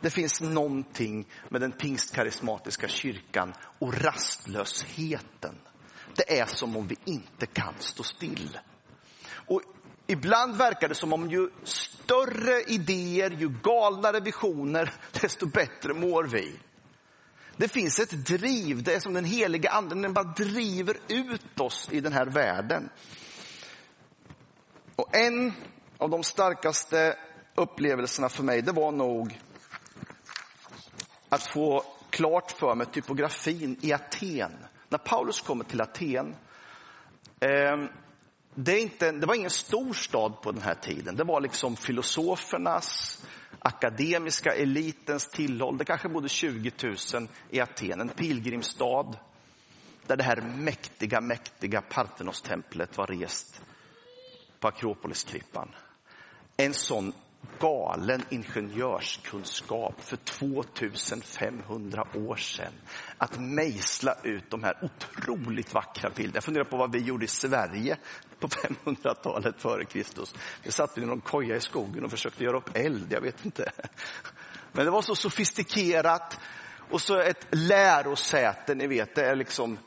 Det 0.00 0.10
finns 0.10 0.40
någonting 0.40 1.28
med 1.48 1.60
den 1.60 1.72
pingstkarismatiska 1.72 2.88
kyrkan 2.88 3.52
och 3.78 3.94
rastlösheten. 3.94 5.54
Det 6.16 6.38
är 6.38 6.46
som 6.46 6.76
om 6.76 6.86
vi 6.86 6.96
inte 7.04 7.46
kan 7.46 7.74
stå 7.78 8.02
still. 8.02 8.58
Och 9.46 9.62
ibland 10.10 10.56
verkar 10.56 10.88
det 10.88 10.94
som 10.94 11.12
om 11.12 11.30
ju 11.30 11.50
större 11.64 12.62
idéer, 12.62 13.30
ju 13.30 13.48
galnare 13.62 14.20
visioner, 14.20 14.92
desto 15.20 15.46
bättre 15.46 15.94
mår 15.94 16.24
vi. 16.24 16.60
Det 17.56 17.68
finns 17.68 17.98
ett 17.98 18.26
driv, 18.26 18.82
det 18.82 18.94
är 18.94 19.00
som 19.00 19.14
den 19.14 19.24
heliga 19.24 19.70
anden, 19.70 20.02
den 20.02 20.12
bara 20.12 20.24
driver 20.24 20.96
ut 21.08 21.60
oss 21.60 21.88
i 21.92 22.00
den 22.00 22.12
här 22.12 22.26
världen. 22.26 22.88
Och 24.96 25.16
en 25.16 25.52
av 25.98 26.10
de 26.10 26.22
starkaste 26.22 27.16
upplevelserna 27.54 28.28
för 28.28 28.42
mig, 28.42 28.62
det 28.62 28.72
var 28.72 28.92
nog 28.92 29.40
att 31.28 31.42
få 31.42 31.84
klart 32.10 32.50
för 32.50 32.74
mig 32.74 32.86
typografin 32.86 33.76
i 33.80 33.92
Aten. 33.92 34.52
När 34.88 34.98
Paulus 34.98 35.40
kommer 35.40 35.64
till 35.64 35.80
Aten, 35.80 36.36
eh, 37.40 37.76
det, 38.64 38.72
är 38.72 38.82
inte, 38.82 39.12
det 39.12 39.26
var 39.26 39.34
ingen 39.34 39.50
stor 39.50 39.94
stad 39.94 40.42
på 40.42 40.52
den 40.52 40.62
här 40.62 40.74
tiden. 40.74 41.16
Det 41.16 41.24
var 41.24 41.40
liksom 41.40 41.76
filosofernas, 41.76 43.20
akademiska 43.58 44.54
elitens 44.54 45.28
tillhåll. 45.28 45.78
Det 45.78 45.84
kanske 45.84 46.08
bodde 46.08 46.28
20 46.28 46.72
000 46.82 47.28
i 47.50 47.60
Aten, 47.60 48.00
en 48.00 48.08
pilgrimsstad 48.08 49.16
där 50.06 50.16
det 50.16 50.22
här 50.22 50.40
mäktiga, 50.40 51.20
mäktiga 51.20 51.80
Parthenos-templet 51.80 52.98
var 52.98 53.06
rest 53.06 53.62
på 54.60 54.68
Akropolisklippan. 54.68 55.68
En 56.56 56.74
sån 56.74 57.12
galen 57.58 58.22
ingenjörskunskap 58.30 60.00
för 60.00 60.16
2500 60.16 62.06
år 62.14 62.36
sedan. 62.36 62.72
Att 63.18 63.38
mejsla 63.38 64.14
ut 64.22 64.50
de 64.50 64.62
här 64.64 64.78
otroligt 64.82 65.74
vackra 65.74 66.10
bilderna. 66.10 66.36
Jag 66.36 66.44
funderar 66.44 66.64
på 66.64 66.76
vad 66.76 66.92
vi 66.92 66.98
gjorde 66.98 67.24
i 67.24 67.28
Sverige 67.28 67.96
på 68.38 68.48
500-talet 68.48 69.62
före 69.62 69.84
Kristus. 69.84 70.34
Vi 70.62 70.72
satt 70.72 70.98
i 70.98 71.00
någon 71.00 71.20
koja 71.20 71.56
i 71.56 71.60
skogen 71.60 72.04
och 72.04 72.10
försökte 72.10 72.44
göra 72.44 72.56
upp 72.56 72.76
eld, 72.76 73.12
jag 73.12 73.20
vet 73.20 73.44
inte. 73.44 73.72
Men 74.72 74.84
det 74.84 74.90
var 74.90 75.02
så 75.02 75.14
sofistikerat 75.14 76.38
och 76.90 77.00
så 77.00 77.20
ett 77.20 77.46
lärosäte, 77.50 78.74
ni 78.74 78.86
vet, 78.86 79.14
det 79.14 79.26
är 79.26 79.36
liksom 79.36 79.78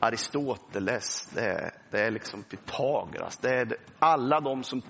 Aristoteles, 0.00 1.28
det 1.34 1.40
är, 1.40 1.74
det 1.90 2.00
är 2.00 2.10
liksom 2.10 2.42
Pythagoras, 2.42 3.38
det 3.38 3.48
är 3.48 3.76
alla 3.98 4.40
de 4.40 4.64
som 4.64 4.82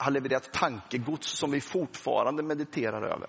har 0.00 0.10
levererat 0.10 0.52
tankegods 0.52 1.26
som 1.26 1.50
vi 1.50 1.60
fortfarande 1.60 2.42
mediterar 2.42 3.02
över. 3.02 3.28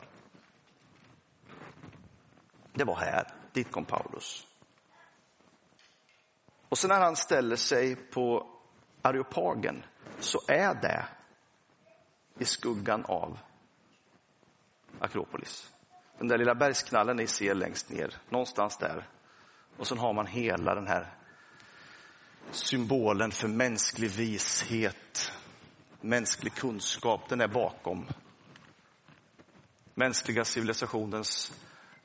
Det 2.73 2.83
var 2.83 2.95
här, 2.95 3.27
dit 3.53 3.71
kom 3.71 3.85
Paulus. 3.85 4.47
Och 6.69 6.77
sen 6.77 6.89
när 6.89 6.99
han 7.01 7.15
ställer 7.15 7.55
sig 7.55 7.95
på 7.95 8.47
Areopagen 9.01 9.83
så 10.19 10.41
är 10.47 10.73
det 10.73 11.05
i 12.39 12.45
skuggan 12.45 13.05
av 13.05 13.39
Akropolis. 14.99 15.71
Den 16.17 16.27
där 16.27 16.37
lilla 16.37 16.55
bergsknallen 16.55 17.17
ni 17.17 17.27
ser 17.27 17.55
längst 17.55 17.89
ner, 17.89 18.15
någonstans 18.29 18.77
där. 18.77 19.07
Och 19.77 19.87
sen 19.87 19.97
har 19.97 20.13
man 20.13 20.27
hela 20.27 20.75
den 20.75 20.87
här 20.87 21.13
symbolen 22.51 23.31
för 23.31 23.47
mänsklig 23.47 24.09
vishet, 24.09 25.31
mänsklig 26.01 26.53
kunskap, 26.53 27.29
den 27.29 27.41
är 27.41 27.47
bakom. 27.47 28.07
Mänskliga 29.93 30.45
civilisationens 30.45 31.53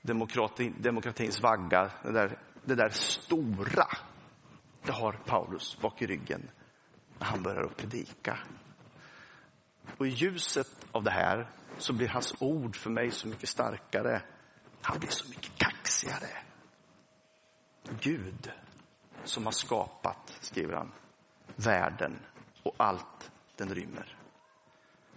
demokrati, 0.03 0.73
demokratins 0.79 1.41
vaggar. 1.41 1.93
det 2.03 2.13
där, 2.13 2.39
det 2.65 2.75
där 2.75 2.89
stora, 2.89 3.89
det 4.83 4.93
har 4.93 5.13
Paulus 5.13 5.79
bak 5.81 6.03
i 6.03 6.07
ryggen 6.07 6.51
när 7.19 7.27
han 7.27 7.43
börjar 7.43 7.63
att 7.63 7.77
predika. 7.77 8.39
Och 9.99 10.07
i 10.07 10.11
ljuset 10.11 10.87
av 10.93 11.03
det 11.03 11.11
här 11.11 11.51
så 11.79 11.93
blir 11.93 12.09
hans 12.09 12.35
ord 12.39 12.77
för 12.77 12.91
mig 12.91 13.11
så 13.11 13.29
mycket 13.29 13.49
starkare. 13.49 14.23
Han 14.81 14.99
blir 14.99 15.11
så 15.11 15.29
mycket 15.29 15.59
kaxigare. 15.59 16.29
Gud 18.01 18.53
som 19.25 19.45
har 19.45 19.53
skapat, 19.53 20.39
skriver 20.41 20.75
han, 20.75 20.93
världen 21.57 22.19
och 22.63 22.75
allt 22.77 23.31
den 23.57 23.75
rymmer. 23.75 24.17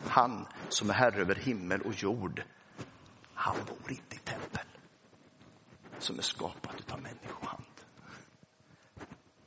Han 0.07 0.47
som 0.69 0.89
är 0.89 0.93
herre 0.93 1.21
över 1.21 1.35
himmel 1.35 1.81
och 1.81 1.93
jord, 1.93 2.43
han 3.33 3.55
bor 3.67 3.91
inte 3.91 4.15
i 4.15 4.19
tempel 4.19 4.65
som 5.99 6.17
är 6.17 6.21
skapat 6.21 6.91
av 6.91 7.01
människohand. 7.01 7.65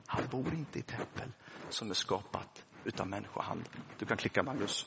Han 0.07 0.23
bor 0.31 0.55
inte 0.55 0.79
i 0.79 0.83
tempel 0.83 1.33
som 1.69 1.91
är 1.91 1.95
skapat 1.95 2.65
utav 2.85 3.07
människohand. 3.07 3.69
Du 3.99 4.07
kan 4.07 4.17
klicka 4.17 4.43
Magnus. 4.43 4.87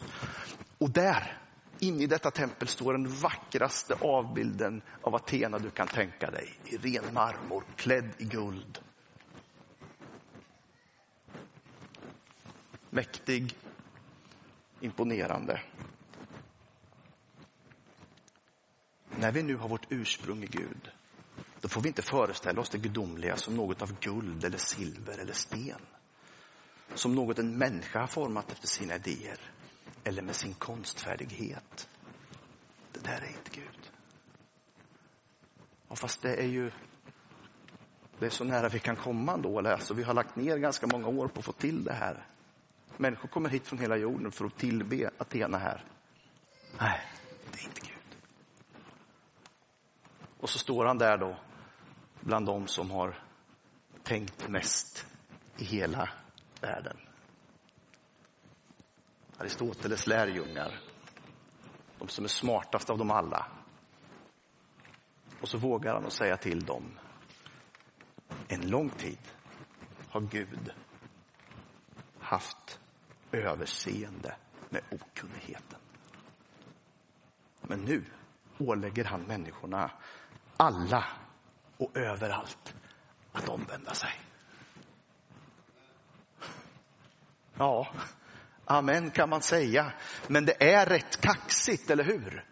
Och 0.78 0.90
där, 0.90 1.38
inne 1.80 2.04
i 2.04 2.08
detta 2.08 2.32
tempel, 2.32 2.68
står 2.68 2.94
den 2.94 3.08
vackraste 3.08 3.96
avbilden 4.02 4.82
av 5.02 5.16
Athena 5.16 5.60
du 5.60 5.70
kan 5.70 5.88
tänka 5.88 6.32
dig. 6.32 6.60
I 6.66 6.78
ren 6.78 7.14
marmor, 7.14 7.64
klädd 7.76 8.10
i 8.18 8.26
guld. 8.26 8.80
Mäktig, 12.90 13.56
imponerande. 14.86 15.62
När 19.20 19.32
vi 19.32 19.44
nu 19.44 19.56
har 19.56 19.70
vårt 19.70 19.88
ursprung 19.90 20.44
i 20.44 20.48
Gud, 20.48 20.92
då 21.62 21.68
får 21.68 21.82
vi 21.82 21.88
inte 21.88 22.02
föreställa 22.02 22.62
oss 22.62 22.70
det 22.70 22.78
gudomliga 22.78 23.38
som 23.38 23.56
något 23.56 23.82
av 23.82 24.00
guld 24.00 24.44
eller 24.44 24.58
silver 24.58 25.18
eller 25.18 25.34
sten 25.34 25.80
som 26.94 27.16
något 27.16 27.40
en 27.40 27.58
människa 27.58 28.00
har 28.00 28.08
format 28.08 28.52
efter 28.52 28.68
sina 28.68 28.96
idéer 28.96 29.40
eller 30.04 30.22
med 30.22 30.36
sin 30.36 30.54
konstfärdighet. 30.54 31.90
Det 32.94 33.00
där 33.00 33.22
är 33.22 33.28
inte 33.28 33.52
Gud. 33.52 33.92
Och 35.88 35.98
fast 35.98 36.22
det 36.22 36.36
är 36.36 36.48
ju 36.48 36.72
det 38.20 38.26
är 38.26 38.30
så 38.30 38.44
nära 38.44 38.70
vi 38.70 38.80
kan 38.80 38.96
komma 38.96 39.34
ändå. 39.34 39.60
Alltså, 39.60 39.94
vi 39.94 40.04
har 40.04 40.14
lagt 40.14 40.36
ner 40.36 40.58
ganska 40.58 40.88
många 40.88 41.08
år 41.08 41.28
på 41.28 41.40
att 41.40 41.46
få 41.46 41.52
till 41.52 41.84
det 41.84 41.94
här. 41.94 42.28
Människor 42.98 43.30
kommer 43.30 43.50
hit 43.50 43.68
från 43.68 43.80
hela 43.80 43.98
jorden 43.98 44.32
för 44.32 44.46
att 44.46 44.58
tillbe 44.58 45.10
Athena 45.18 45.58
här. 45.58 45.86
Nej, 46.80 47.02
det 47.52 47.60
är 47.60 47.64
inte 47.64 47.82
Gud. 47.82 48.18
Och 50.40 50.50
så 50.50 50.60
står 50.60 50.86
han 50.86 50.98
där 50.98 51.18
då, 51.18 51.38
bland 52.20 52.46
de 52.46 52.68
som 52.68 52.92
har 52.92 53.20
tänkt 54.04 54.50
mest 54.50 55.08
i 55.58 55.64
hela 55.64 56.10
världen. 56.62 56.98
Aristoteles 59.38 60.08
lärjungar, 60.08 60.80
de 62.00 62.08
som 62.08 62.26
är 62.26 62.30
smartast 62.30 62.90
av 62.90 62.98
dem 62.98 63.12
alla. 63.12 63.48
Och 65.42 65.50
så 65.50 65.58
vågar 65.58 65.94
han 65.94 66.06
att 66.06 66.14
säga 66.14 66.38
till 66.38 66.66
dem, 66.66 67.00
en 68.48 68.70
lång 68.70 68.90
tid 68.90 69.20
har 70.10 70.22
Gud 70.22 70.74
haft 72.20 72.65
överseende 73.32 74.36
med 74.70 74.82
okunnigheten. 74.92 75.80
Men 77.62 77.80
nu 77.80 78.04
ålägger 78.58 79.04
han 79.04 79.22
människorna, 79.22 79.92
alla 80.58 81.06
och 81.78 81.98
överallt, 81.98 82.76
att 83.32 83.50
omvända 83.50 83.94
sig. 83.94 84.12
Ja, 87.58 87.88
amen 88.66 89.12
kan 89.12 89.30
man 89.30 89.42
säga. 89.42 89.94
Men 90.28 90.46
det 90.46 90.74
är 90.74 90.86
rätt 90.86 91.22
kaxigt, 91.22 91.90
eller 91.90 92.04
hur? 92.04 92.46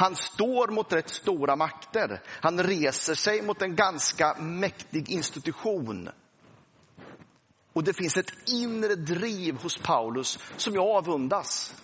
Han 0.00 0.16
står 0.16 0.68
mot 0.68 0.92
rätt 0.92 1.08
stora 1.08 1.56
makter. 1.56 2.22
Han 2.26 2.62
reser 2.62 3.14
sig 3.14 3.42
mot 3.42 3.62
en 3.62 3.76
ganska 3.76 4.34
mäktig 4.38 5.10
institution. 5.10 6.10
Och 7.72 7.84
det 7.84 7.92
finns 7.92 8.16
ett 8.16 8.32
inre 8.48 8.94
driv 8.94 9.62
hos 9.62 9.78
Paulus 9.78 10.38
som 10.56 10.74
jag 10.74 10.86
avundas. 10.86 11.74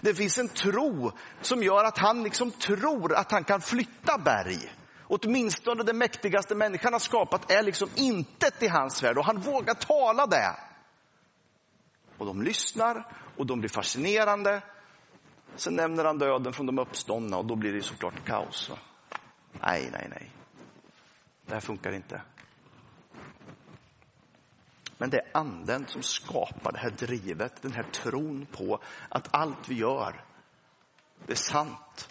Det 0.00 0.14
finns 0.14 0.38
en 0.38 0.48
tro 0.48 1.12
som 1.40 1.62
gör 1.62 1.84
att 1.84 1.98
han 1.98 2.22
liksom 2.22 2.50
tror 2.50 3.14
att 3.14 3.32
han 3.32 3.44
kan 3.44 3.60
flytta 3.60 4.18
berg. 4.18 4.72
Åtminstone 5.08 5.82
det 5.82 5.92
mäktigaste 5.92 6.54
människan 6.54 6.92
har 6.92 7.00
skapat 7.00 7.50
är 7.50 7.62
liksom 7.62 7.88
intet 7.94 8.62
i 8.62 8.68
hans 8.68 9.02
värld 9.02 9.18
och 9.18 9.24
han 9.24 9.40
vågar 9.40 9.74
tala 9.74 10.26
det. 10.26 10.56
Och 12.18 12.26
de 12.26 12.42
lyssnar 12.42 13.06
och 13.36 13.46
de 13.46 13.60
blir 13.60 13.70
fascinerande. 13.70 14.62
Sen 15.56 15.74
nämner 15.74 16.04
han 16.04 16.18
döden 16.18 16.52
från 16.52 16.66
de 16.66 16.78
uppståndna 16.78 17.36
och 17.36 17.44
då 17.44 17.56
blir 17.56 17.72
det 17.72 17.82
såklart 17.82 18.24
kaos. 18.24 18.70
Nej, 19.52 19.88
nej, 19.92 20.06
nej. 20.10 20.30
Det 21.46 21.54
här 21.54 21.60
funkar 21.60 21.92
inte. 21.92 22.22
Men 24.98 25.10
det 25.10 25.18
är 25.18 25.26
anden 25.32 25.86
som 25.86 26.02
skapar 26.02 26.72
det 26.72 26.78
här 26.78 26.90
drivet, 26.90 27.62
den 27.62 27.72
här 27.72 27.82
tron 27.82 28.46
på 28.52 28.80
att 29.08 29.28
allt 29.30 29.68
vi 29.68 29.74
gör, 29.74 30.24
det 31.26 31.32
är 31.32 31.36
sant. 31.36 32.08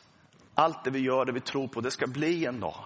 Allt 0.56 0.84
det 0.84 0.92
vi 0.92 1.00
gör, 1.00 1.26
det 1.26 1.32
vi 1.32 1.40
tror 1.40 1.68
på, 1.68 1.82
det 1.82 1.92
ska 1.92 2.08
bli 2.08 2.46
en 2.46 2.60
dag. 2.60 2.86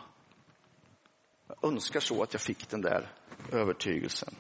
Jag 1.47 1.71
önskar 1.71 1.99
så 1.99 2.23
att 2.23 2.33
jag 2.33 2.41
fick 2.41 2.69
den 2.69 2.81
där 2.81 3.11
övertygelsen. 3.51 4.35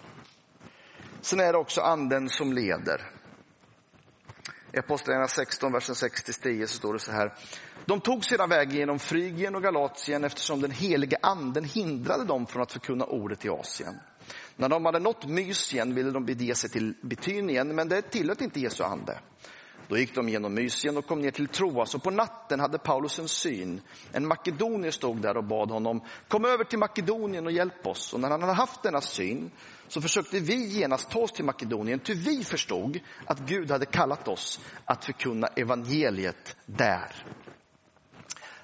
Sen 1.21 1.39
är 1.39 1.53
det 1.53 1.59
också 1.59 1.81
anden 1.81 2.29
som 2.29 2.53
leder. 2.53 3.01
I 4.73 4.77
Apostlagärningarna 4.77 5.27
16, 5.27 5.71
versen 5.71 5.95
6-10 5.95 6.65
så 6.65 6.77
står 6.77 6.93
det 6.93 6.99
så 6.99 7.11
här. 7.11 7.33
De 7.85 8.01
tog 8.01 8.25
sedan 8.25 8.49
vägen 8.49 8.75
genom 8.75 8.99
Frygien 8.99 9.55
och 9.55 9.63
Galatien 9.63 10.23
eftersom 10.23 10.61
den 10.61 10.71
helige 10.71 11.17
anden 11.21 11.63
hindrade 11.63 12.23
dem 12.23 12.47
från 12.47 12.61
att 12.61 12.71
förkunna 12.71 13.05
ordet 13.05 13.45
i 13.45 13.49
Asien. 13.49 13.99
När 14.59 14.69
de 14.69 14.85
hade 14.85 14.99
nått 14.99 15.25
Mysien 15.27 15.95
ville 15.95 16.11
de 16.11 16.25
bege 16.25 16.55
sig 16.55 16.69
till 16.69 16.93
Betynien, 17.01 17.75
men 17.75 17.89
det 17.89 18.01
tillät 18.01 18.41
inte 18.41 18.59
Jesu 18.59 18.83
ande. 18.83 19.19
Då 19.87 19.97
gick 19.97 20.15
de 20.15 20.29
genom 20.29 20.53
Mysien 20.53 20.97
och 20.97 21.07
kom 21.07 21.21
ner 21.21 21.31
till 21.31 21.47
Troas 21.47 21.95
och 21.95 22.03
på 22.03 22.11
natten 22.11 22.59
hade 22.59 22.77
Paulus 22.77 23.19
en 23.19 23.27
syn. 23.27 23.81
En 24.11 24.27
makedonier 24.27 24.91
stod 24.91 25.21
där 25.21 25.37
och 25.37 25.43
bad 25.43 25.71
honom, 25.71 26.01
kom 26.27 26.45
över 26.45 26.63
till 26.63 26.79
Makedonien 26.79 27.45
och 27.45 27.51
hjälp 27.51 27.87
oss. 27.87 28.13
Och 28.13 28.19
när 28.19 28.29
han 28.29 28.41
hade 28.41 28.53
haft 28.53 28.83
denna 28.83 29.01
syn 29.01 29.51
så 29.87 30.01
försökte 30.01 30.39
vi 30.39 30.67
genast 30.67 31.09
ta 31.09 31.19
oss 31.19 31.31
till 31.31 31.45
Makedonien, 31.45 31.99
ty 31.99 32.13
vi 32.13 32.43
förstod 32.43 32.99
att 33.25 33.39
Gud 33.39 33.71
hade 33.71 33.85
kallat 33.85 34.27
oss 34.27 34.59
att 34.85 35.05
förkunna 35.05 35.47
evangeliet 35.47 36.55
där. 36.65 37.15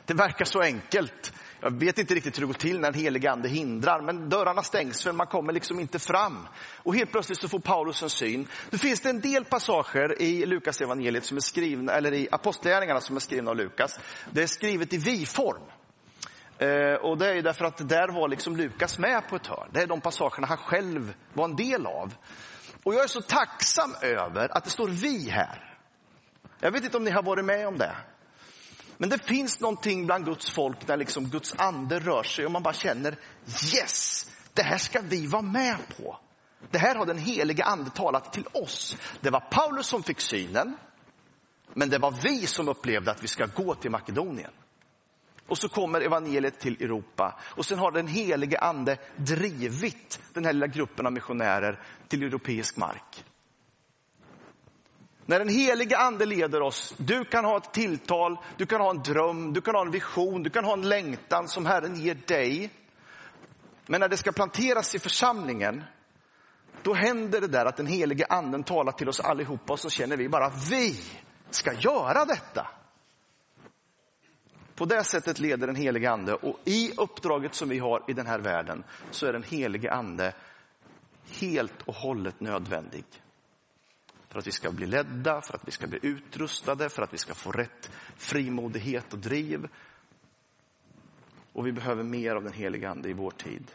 Det 0.06 0.14
verkar 0.14 0.46
så 0.46 0.62
enkelt. 0.62 1.34
Jag 1.66 1.80
vet 1.80 1.98
inte 1.98 2.16
riktigt 2.16 2.38
hur 2.38 2.42
det 2.42 2.48
går 2.48 2.54
till 2.54 2.80
när 2.80 2.92
den 2.92 3.02
helige 3.02 3.32
ande 3.32 3.50
hindrar, 3.50 4.02
men 4.02 4.30
dörrarna 4.30 4.64
stängs 4.64 5.04
för 5.04 5.12
man 5.12 5.28
kommer 5.28 5.54
liksom 5.54 5.80
inte 5.80 6.00
fram. 6.00 6.48
Och 6.84 6.96
helt 6.96 7.12
plötsligt 7.12 7.40
så 7.40 7.48
får 7.48 7.60
Paulus 7.60 8.04
en 8.04 8.10
syn. 8.10 8.48
Nu 8.70 8.78
finns 8.78 9.02
det 9.02 9.10
en 9.10 9.22
del 9.22 9.46
passager 9.46 10.22
i 10.22 10.46
Lukas 10.46 10.82
evangeliet 10.82 11.26
som 11.26 11.38
är 11.38 11.42
skrivna, 11.42 11.92
eller 11.92 12.14
i 12.14 12.28
apostlagärningarna 12.32 13.02
som 13.02 13.16
är 13.16 13.20
skrivna 13.20 13.52
av 13.52 13.58
Lukas. 13.58 14.00
Det 14.32 14.44
är 14.44 14.48
skrivet 14.48 14.94
i 14.94 14.98
vi-form. 14.98 15.62
Eh, 16.58 16.94
och 16.94 17.18
det 17.18 17.28
är 17.28 17.42
därför 17.42 17.66
att 17.66 17.90
där 17.90 18.08
var 18.08 18.28
liksom 18.28 18.56
Lukas 18.56 19.00
med 19.00 19.28
på 19.30 19.36
ett 19.36 19.48
hörn. 19.48 19.70
Det 19.72 19.82
är 19.82 19.88
de 19.88 20.02
passagerna 20.02 20.48
han 20.48 20.58
själv 20.58 21.14
var 21.34 21.46
en 21.46 21.56
del 21.56 21.86
av. 21.86 22.14
Och 22.84 22.94
jag 22.94 23.04
är 23.04 23.08
så 23.08 23.22
tacksam 23.22 23.96
över 24.02 24.58
att 24.58 24.64
det 24.64 24.70
står 24.70 24.88
vi 24.88 25.30
här. 25.30 25.78
Jag 26.60 26.72
vet 26.72 26.84
inte 26.84 26.98
om 26.98 27.04
ni 27.04 27.12
har 27.12 27.24
varit 27.24 27.46
med 27.46 27.68
om 27.68 27.78
det. 27.78 27.96
Men 28.98 29.10
det 29.10 29.28
finns 29.28 29.60
någonting 29.60 30.06
bland 30.06 30.26
Guds 30.26 30.50
folk 30.50 30.88
där 30.88 30.98
liksom 30.98 31.30
Guds 31.30 31.56
ande 31.58 32.00
rör 32.00 32.24
sig 32.24 32.46
och 32.46 32.52
man 32.52 32.64
bara 32.64 32.74
känner 32.74 33.18
yes, 33.76 34.26
det 34.54 34.64
här 34.64 34.78
ska 34.78 35.02
vi 35.02 35.28
vara 35.28 35.42
med 35.42 35.78
på. 35.98 36.20
Det 36.72 36.78
här 36.78 36.96
har 36.96 37.06
den 37.06 37.18
helige 37.18 37.64
ande 37.64 37.90
talat 37.90 38.34
till 38.34 38.48
oss. 38.54 38.98
Det 39.22 39.30
var 39.30 39.40
Paulus 39.40 39.88
som 39.88 40.04
fick 40.04 40.22
synen, 40.22 40.78
men 41.74 41.90
det 41.90 41.98
var 41.98 42.12
vi 42.24 42.48
som 42.48 42.68
upplevde 42.68 43.12
att 43.12 43.24
vi 43.24 43.28
ska 43.28 43.46
gå 43.46 43.76
till 43.76 43.92
Makedonien. 43.92 44.52
Och 45.48 45.58
så 45.58 45.70
kommer 45.70 46.02
evangeliet 46.02 46.60
till 46.60 46.84
Europa 46.84 47.40
och 47.42 47.66
sen 47.66 47.80
har 47.80 47.92
den 47.92 48.08
helige 48.08 48.60
ande 48.60 48.98
drivit 49.16 50.20
den 50.34 50.46
här 50.46 50.54
lilla 50.54 50.68
gruppen 50.68 51.06
av 51.06 51.14
missionärer 51.14 51.80
till 52.08 52.24
europeisk 52.24 52.78
mark. 52.78 53.25
När 55.26 55.40
den 55.40 55.50
heliga 55.50 55.98
ande 55.98 56.26
leder 56.26 56.62
oss, 56.62 56.94
du 56.98 57.26
kan 57.26 57.46
ha 57.46 57.58
ett 57.58 57.74
tilltal, 57.74 58.38
du 58.58 58.66
kan 58.66 58.82
ha 58.82 58.90
en 58.90 59.04
dröm, 59.04 59.54
du 59.54 59.62
kan 59.62 59.76
ha 59.76 59.82
en 59.82 59.92
vision, 59.92 60.44
du 60.44 60.50
kan 60.50 60.66
ha 60.66 60.74
en 60.74 60.90
längtan 60.90 61.48
som 61.48 61.66
Herren 61.66 61.96
ger 61.96 62.18
dig. 62.28 62.70
Men 63.88 64.00
när 64.00 64.10
det 64.10 64.18
ska 64.18 64.32
planteras 64.32 64.96
i 64.96 65.00
församlingen, 65.00 65.84
då 66.84 66.94
händer 66.94 67.42
det 67.42 67.48
där 67.48 67.66
att 67.66 67.78
den 67.78 67.88
helige 67.88 68.26
anden 68.30 68.64
talar 68.64 68.92
till 68.92 69.10
oss 69.10 69.20
allihopa 69.20 69.74
och 69.74 69.80
så 69.80 69.90
känner 69.90 70.18
vi 70.18 70.30
bara, 70.30 70.52
vi 70.70 70.96
ska 71.50 71.74
göra 71.74 72.26
detta. 72.26 72.68
På 74.76 74.86
det 74.86 75.04
sättet 75.04 75.40
leder 75.40 75.68
den 75.68 75.76
helige 75.76 76.12
ande 76.12 76.34
och 76.34 76.60
i 76.64 76.92
uppdraget 76.98 77.56
som 77.56 77.70
vi 77.70 77.80
har 77.80 78.04
i 78.08 78.14
den 78.14 78.28
här 78.28 78.40
världen 78.40 78.84
så 79.12 79.26
är 79.26 79.34
den 79.34 79.44
helige 79.44 79.92
ande 79.92 80.34
helt 81.40 81.82
och 81.86 81.96
hållet 81.96 82.40
nödvändig 82.40 83.06
för 84.36 84.40
att 84.40 84.48
vi 84.48 84.52
ska 84.52 84.72
bli 84.72 84.86
ledda, 84.86 85.42
för 85.42 85.56
att 85.56 85.68
vi 85.68 85.72
ska 85.72 85.88
bli 85.88 86.00
utrustade, 86.02 86.90
för 86.90 87.02
att 87.02 87.14
vi 87.14 87.18
ska 87.18 87.34
få 87.34 87.52
rätt 87.52 87.92
frimodighet 88.16 89.14
och 89.14 89.20
driv. 89.20 89.68
Och 91.54 91.68
vi 91.68 91.72
behöver 91.72 92.04
mer 92.04 92.36
av 92.36 92.44
den 92.44 92.54
heliga 92.54 92.90
Ande 92.90 93.10
i 93.10 93.14
vår 93.14 93.32
tid. 93.32 93.72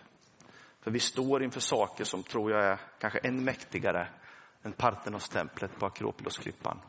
För 0.80 0.90
vi 0.90 1.00
står 1.00 1.42
inför 1.42 1.60
saker 1.60 2.04
som 2.04 2.22
tror 2.22 2.50
jag 2.50 2.64
är 2.64 2.80
kanske 2.98 3.18
än 3.18 3.44
mäktigare 3.44 4.08
än 4.62 4.72
Parthenos-templet 4.72 5.78
på 5.78 5.86
Akropolosklippan. 5.86 6.80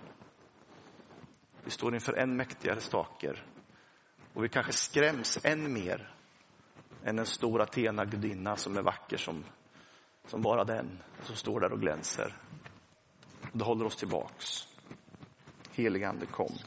Vi 1.64 1.72
står 1.72 1.94
inför 1.94 2.14
än 2.14 2.38
mäktigare 2.38 2.80
saker. 2.80 3.46
Och 4.34 4.44
vi 4.44 4.50
kanske 4.50 4.74
skräms 4.74 5.40
än 5.44 5.74
mer 5.74 6.16
än 7.04 7.20
en 7.20 7.26
stor 7.26 7.62
Athena-gudinna 7.62 8.56
som 8.56 8.78
är 8.78 8.82
vacker 8.82 9.18
som, 9.18 9.44
som 10.26 10.42
bara 10.42 10.64
den, 10.64 11.04
som 11.22 11.36
står 11.36 11.60
där 11.60 11.72
och 11.72 11.82
glänser. 11.82 12.38
Det 13.52 13.64
håller 13.64 13.86
oss 13.86 13.96
tillbaks. 13.96 14.68
Helig 15.72 16.04
ande 16.04 16.26
kom. 16.26 16.58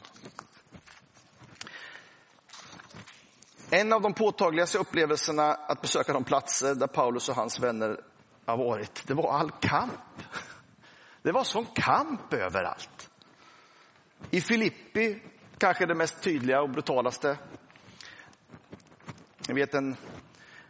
En 3.69 3.93
av 3.93 4.01
de 4.01 4.13
påtagligaste 4.13 4.77
upplevelserna 4.77 5.53
att 5.53 5.81
besöka 5.81 6.13
de 6.13 6.23
platser 6.23 6.75
där 6.75 6.87
Paulus 6.87 7.29
och 7.29 7.35
hans 7.35 7.59
vänner 7.59 8.01
har 8.45 8.57
varit, 8.57 9.07
det 9.07 9.13
var 9.13 9.33
all 9.33 9.51
kamp. 9.51 10.21
Det 11.21 11.31
var 11.31 11.43
sån 11.43 11.65
kamp 11.65 12.33
överallt. 12.33 13.09
I 14.31 14.41
Filippi, 14.41 15.21
kanske 15.57 15.85
det 15.85 15.95
mest 15.95 16.21
tydliga 16.21 16.61
och 16.61 16.69
brutalaste. 16.69 17.37
Jag 19.47 19.55
vet 19.55 19.73
en 19.73 19.95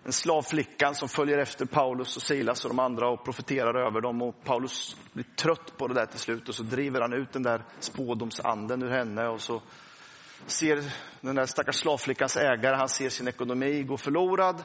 en 0.06 0.14
slavflicka 0.14 0.94
som 0.94 1.10
följer 1.10 1.38
efter 1.38 1.66
Paulus 1.66 2.16
och 2.16 2.22
Silas 2.22 2.66
och 2.66 2.70
de 2.70 2.80
andra 2.80 3.10
och 3.10 3.26
profeterar 3.26 3.88
över 3.88 4.02
dem. 4.02 4.22
Och 4.22 4.44
Paulus 4.44 4.96
blir 5.14 5.26
trött 5.36 5.78
på 5.78 5.88
det 5.88 5.94
där 5.94 6.06
till 6.06 6.20
slut 6.20 6.50
och 6.50 6.56
så 6.56 6.64
driver 6.64 7.02
han 7.02 7.14
ut 7.14 7.34
den 7.34 7.44
där 7.44 7.64
spådomsanden 7.80 8.84
ur 8.84 8.90
henne 8.90 9.28
och 9.28 9.42
så 9.42 9.62
ser 10.46 10.84
den 11.22 11.36
där 11.36 11.46
stackars 11.46 11.76
slavflickans 11.76 12.38
ägare, 12.38 12.76
han 12.76 12.90
ser 12.90 13.10
sin 13.10 13.28
ekonomi 13.28 13.84
gå 13.84 13.98
förlorad. 13.98 14.64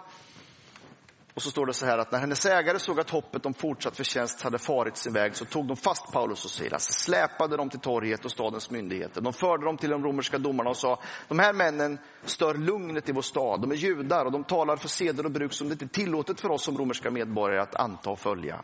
Och 1.41 1.45
så 1.45 1.51
står 1.51 1.67
det 1.67 1.73
så 1.73 1.87
här 1.87 1.99
att 1.99 2.13
när 2.13 2.19
hennes 2.19 2.47
ägare 2.47 2.79
såg 2.79 3.01
att 3.01 3.11
hoppet 3.11 3.47
om 3.47 3.55
fortsatt 3.55 3.97
förtjänst 3.97 4.43
hade 4.43 4.59
farit 4.59 4.97
sin 4.97 5.13
väg 5.13 5.37
så 5.37 5.45
tog 5.45 5.67
de 5.67 5.77
fast 5.77 6.13
Paulus 6.13 6.45
och 6.45 6.51
Silas, 6.51 6.93
släpade 6.93 7.57
dem 7.57 7.69
till 7.69 7.81
torget 7.81 8.25
och 8.25 8.31
stadens 8.31 8.71
myndigheter. 8.71 9.21
De 9.21 9.33
förde 9.33 9.65
dem 9.65 9.77
till 9.77 9.91
de 9.91 10.05
romerska 10.05 10.39
domarna 10.39 10.71
och 10.71 10.77
sa, 10.77 11.01
de 11.29 11.39
här 11.39 11.53
männen 11.53 11.99
stör 12.25 12.55
lugnet 12.55 13.09
i 13.09 13.13
vår 13.13 13.23
stad. 13.23 13.61
De 13.61 13.71
är 13.71 13.75
judar 13.75 14.25
och 14.25 14.33
de 14.33 14.45
talar 14.45 14.77
för 14.77 14.89
seder 14.89 15.25
och 15.25 15.31
bruk 15.31 15.53
som 15.53 15.69
det 15.69 15.73
inte 15.73 15.85
är 15.85 16.05
tillåtet 16.05 16.41
för 16.41 16.51
oss 16.51 16.63
som 16.63 16.79
romerska 16.79 17.11
medborgare 17.11 17.63
att 17.63 17.75
anta 17.75 18.11
och 18.11 18.19
följa. 18.19 18.63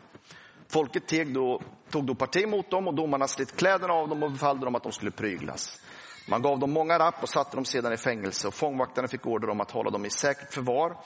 Folket 0.67 1.07
teg 1.07 1.33
då, 1.33 1.61
tog 1.89 2.05
då 2.05 2.15
parti 2.15 2.47
mot 2.47 2.71
dem 2.71 2.87
och 2.87 2.95
domarna 2.95 3.27
slet 3.27 3.55
kläderna 3.55 3.93
av 3.93 4.09
dem 4.09 4.23
och 4.23 4.31
befallde 4.31 4.65
dem 4.65 4.75
att 4.75 4.83
de 4.83 4.91
skulle 4.91 5.11
pryglas. 5.11 5.81
Man 6.29 6.41
gav 6.41 6.59
dem 6.59 6.71
många 6.71 6.99
rapp 6.99 7.23
och 7.23 7.29
satte 7.29 7.57
dem 7.57 7.65
sedan 7.65 7.93
i 7.93 7.97
fängelse 7.97 8.47
och 8.47 8.53
fångvaktarna 8.53 9.07
fick 9.07 9.25
order 9.25 9.49
om 9.49 9.61
att 9.61 9.71
hålla 9.71 9.89
dem 9.89 10.05
i 10.05 10.09
säkert 10.09 10.53
förvar 10.53 10.97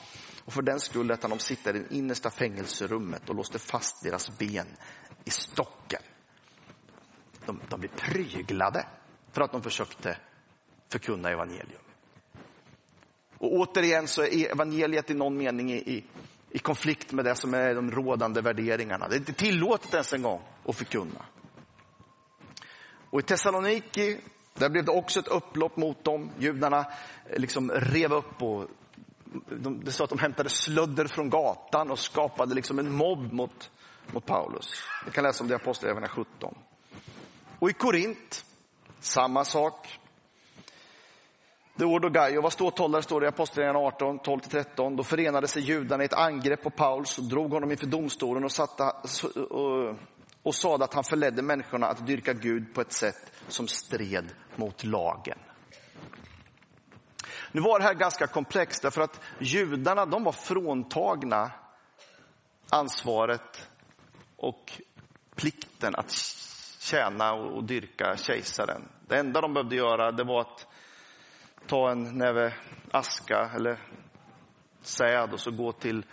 och 0.44 0.52
för 0.52 0.62
den 0.62 0.80
skull 0.80 1.06
lät 1.06 1.22
han 1.22 1.30
dem 1.30 1.38
sitta 1.38 1.70
i 1.70 1.72
det 1.72 1.94
innersta 1.94 2.30
fängelserummet 2.30 3.28
och 3.28 3.34
låste 3.34 3.58
fast 3.58 4.02
deras 4.02 4.38
ben 4.38 4.66
i 5.24 5.30
stocken. 5.30 6.02
De, 7.46 7.60
de 7.68 7.80
blev 7.80 7.90
pryglade 7.96 8.86
för 9.32 9.42
att 9.42 9.52
de 9.52 9.62
försökte 9.62 10.18
förkunna 10.92 11.30
evangelium. 11.30 11.82
Och 13.38 13.52
återigen 13.52 14.08
så 14.08 14.22
är 14.22 14.50
evangeliet 14.50 15.10
i 15.10 15.14
någon 15.14 15.36
mening 15.36 15.72
i, 15.72 15.76
i, 15.76 16.04
i 16.50 16.58
konflikt 16.58 17.12
med 17.12 17.24
det 17.24 17.34
som 17.34 17.54
är 17.54 17.74
de 17.74 17.90
rådande 17.90 18.40
värderingarna. 18.40 19.08
Det 19.08 19.14
är 19.14 19.18
inte 19.18 19.32
tillåtet 19.32 19.94
ens 19.94 20.12
en 20.12 20.22
gång 20.22 20.42
att 20.68 20.76
förkunna. 20.76 21.24
Och 23.10 23.20
i 23.20 23.22
Thessaloniki 23.22 24.18
där 24.54 24.68
blev 24.68 24.84
det 24.84 24.92
också 24.92 25.20
ett 25.20 25.28
upplopp 25.28 25.76
mot 25.76 26.04
dem. 26.04 26.30
Judarna 26.38 26.78
eh, 27.26 27.38
liksom 27.38 27.70
rev 27.70 28.12
upp 28.12 28.42
och 28.42 28.68
de, 29.50 29.84
det 29.84 29.92
sa 29.92 30.04
att 30.04 30.10
de 30.10 30.18
hämtade 30.18 30.48
slödder 30.48 31.06
från 31.06 31.30
gatan 31.30 31.90
och 31.90 31.98
skapade 31.98 32.54
liksom 32.54 32.78
en 32.78 32.92
mobb 32.92 33.32
mot, 33.32 33.70
mot 34.12 34.26
Paulus. 34.26 34.82
Vi 35.04 35.10
kan 35.10 35.24
läsa 35.24 35.44
om 35.44 35.48
det 35.48 35.52
i 35.52 35.56
Apostlagärningarna 35.56 36.08
17. 36.08 36.54
Och 37.58 37.70
i 37.70 37.72
Korint, 37.72 38.44
samma 39.00 39.44
sak. 39.44 39.98
Det 41.74 41.84
ord 41.84 42.04
och 42.04 42.14
Gaio 42.14 42.42
var 42.42 42.50
ståthållare, 42.50 43.02
står 43.02 43.20
det 43.20 43.24
i 43.24 43.28
Apostlagärningarna 43.28 43.86
18, 43.86 44.18
12-13. 44.20 44.96
Då 44.96 45.02
förenade 45.02 45.48
sig 45.48 45.62
judarna 45.62 46.02
i 46.02 46.06
ett 46.06 46.14
angrepp 46.14 46.62
på 46.62 46.70
Paulus 46.70 47.18
och 47.18 47.24
drog 47.24 47.50
honom 47.50 47.70
inför 47.70 47.86
domstolen 47.86 48.44
och, 48.44 48.52
satte, 48.52 48.82
och, 49.50 49.96
och 50.42 50.54
sade 50.54 50.84
att 50.84 50.94
han 50.94 51.04
förledde 51.04 51.42
människorna 51.42 51.86
att 51.86 52.06
dyrka 52.06 52.32
Gud 52.32 52.74
på 52.74 52.80
ett 52.80 52.92
sätt 52.92 53.32
som 53.48 53.68
stred 53.68 54.34
mot 54.56 54.84
lagen. 54.84 55.38
Nu 57.52 57.60
var 57.60 57.78
det 57.78 57.84
här 57.84 57.94
ganska 57.94 58.26
komplext 58.26 58.82
därför 58.82 59.00
att 59.00 59.20
judarna 59.38 60.06
de 60.06 60.24
var 60.24 60.32
fråntagna 60.32 61.52
ansvaret 62.70 63.68
och 64.36 64.72
plikten 65.34 65.94
att 65.94 66.10
tjäna 66.80 67.32
och 67.32 67.64
dyrka 67.64 68.16
kejsaren. 68.16 68.88
Det 69.08 69.18
enda 69.18 69.40
de 69.40 69.54
behövde 69.54 69.76
göra 69.76 70.12
det 70.12 70.24
var 70.24 70.40
att 70.40 70.66
ta 71.66 71.90
en 71.90 72.18
näve 72.18 72.54
aska 72.90 73.50
eller 73.54 73.78
säd 74.80 75.32
och 75.32 75.40
så 75.40 75.50
gå 75.50 75.72
till 75.72 76.04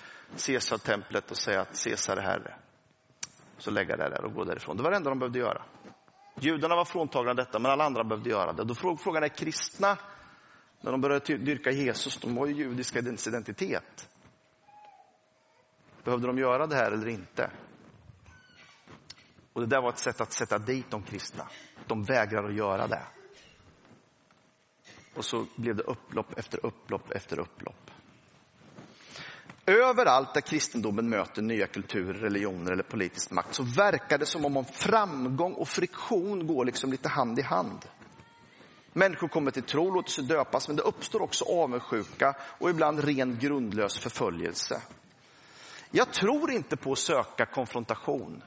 Caesartemplet 0.45 1.31
och 1.31 1.37
säga 1.37 1.61
att 1.61 1.83
Caesar 1.83 2.17
är 2.17 2.21
herre. 2.21 2.55
Så 3.57 3.71
lägga 3.71 3.97
det 3.97 4.09
där 4.09 4.25
och 4.25 4.33
gå 4.33 4.43
därifrån. 4.43 4.77
Det 4.77 4.83
var 4.83 4.91
det 4.91 4.97
enda 4.97 5.09
de 5.09 5.19
behövde 5.19 5.39
göra. 5.39 5.61
Judarna 6.39 6.75
var 6.75 6.85
fråntagna 6.85 7.33
detta, 7.33 7.59
men 7.59 7.71
alla 7.71 7.83
andra 7.83 8.03
behövde 8.03 8.29
göra 8.29 8.53
det. 8.53 8.63
Då 8.63 8.75
frågan 8.75 9.23
är 9.23 9.27
kristna, 9.27 9.97
när 10.81 10.91
de 10.91 11.01
började 11.01 11.37
dyrka 11.37 11.71
Jesus, 11.71 12.17
de 12.17 12.35
var 12.35 12.47
ju 12.47 12.53
judiska 12.53 12.99
identitet. 12.99 14.09
Behövde 16.03 16.27
de 16.27 16.37
göra 16.37 16.67
det 16.67 16.75
här 16.75 16.91
eller 16.91 17.07
inte? 17.07 17.51
Och 19.53 19.61
det 19.61 19.67
där 19.67 19.81
var 19.81 19.89
ett 19.89 19.99
sätt 19.99 20.21
att 20.21 20.31
sätta 20.31 20.57
dit 20.57 20.91
de 20.91 21.03
kristna. 21.03 21.47
De 21.87 22.03
vägrar 22.03 22.43
att 22.43 22.55
göra 22.55 22.87
det. 22.87 23.03
Och 25.15 25.25
så 25.25 25.45
blev 25.55 25.75
det 25.75 25.83
upplopp 25.83 26.37
efter 26.37 26.65
upplopp 26.65 27.11
efter 27.11 27.39
upplopp. 27.39 27.88
Överallt 29.69 30.33
där 30.33 30.41
kristendomen 30.41 31.09
möter 31.09 31.41
nya 31.41 31.67
kulturer, 31.67 32.13
religioner 32.13 32.71
eller 32.71 32.83
politisk 32.83 33.31
makt 33.31 33.53
så 33.53 33.63
verkar 33.63 34.17
det 34.17 34.25
som 34.25 34.57
om 34.57 34.65
framgång 34.65 35.53
och 35.53 35.67
friktion 35.67 36.47
går 36.47 36.65
liksom 36.65 36.91
lite 36.91 37.09
hand 37.09 37.39
i 37.39 37.41
hand. 37.41 37.85
Människor 38.93 39.27
kommer 39.27 39.51
till 39.51 39.63
tro, 39.63 39.91
låter 39.93 40.11
sig 40.11 40.23
döpas, 40.23 40.67
men 40.67 40.77
det 40.77 40.83
uppstår 40.83 41.21
också 41.21 41.45
avundsjuka 41.45 42.35
och 42.59 42.69
ibland 42.69 42.99
ren 42.99 43.37
grundlös 43.39 43.99
förföljelse. 43.99 44.81
Jag 45.91 46.13
tror 46.13 46.51
inte 46.51 46.77
på 46.77 46.91
att 46.91 46.99
söka 46.99 47.45
konfrontation. 47.45 48.43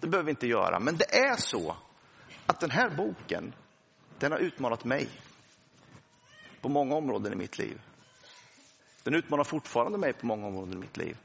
Det 0.00 0.06
behöver 0.06 0.26
vi 0.26 0.30
inte 0.30 0.46
göra, 0.46 0.80
men 0.80 0.96
det 0.96 1.16
är 1.18 1.36
så 1.36 1.76
att 2.46 2.60
den 2.60 2.70
här 2.70 2.90
boken, 2.96 3.54
den 4.18 4.32
har 4.32 4.38
utmanat 4.38 4.84
mig 4.84 5.08
på 6.60 6.68
många 6.68 6.94
områden 6.94 7.32
i 7.32 7.36
mitt 7.36 7.58
liv. 7.58 7.80
Den 9.08 9.14
utmanar 9.14 9.44
fortfarande 9.44 9.98
mig 9.98 10.12
på 10.12 10.26
många 10.26 10.46
områden 10.46 10.74
i 10.74 10.76
mitt 10.76 10.96
liv. 10.96 11.16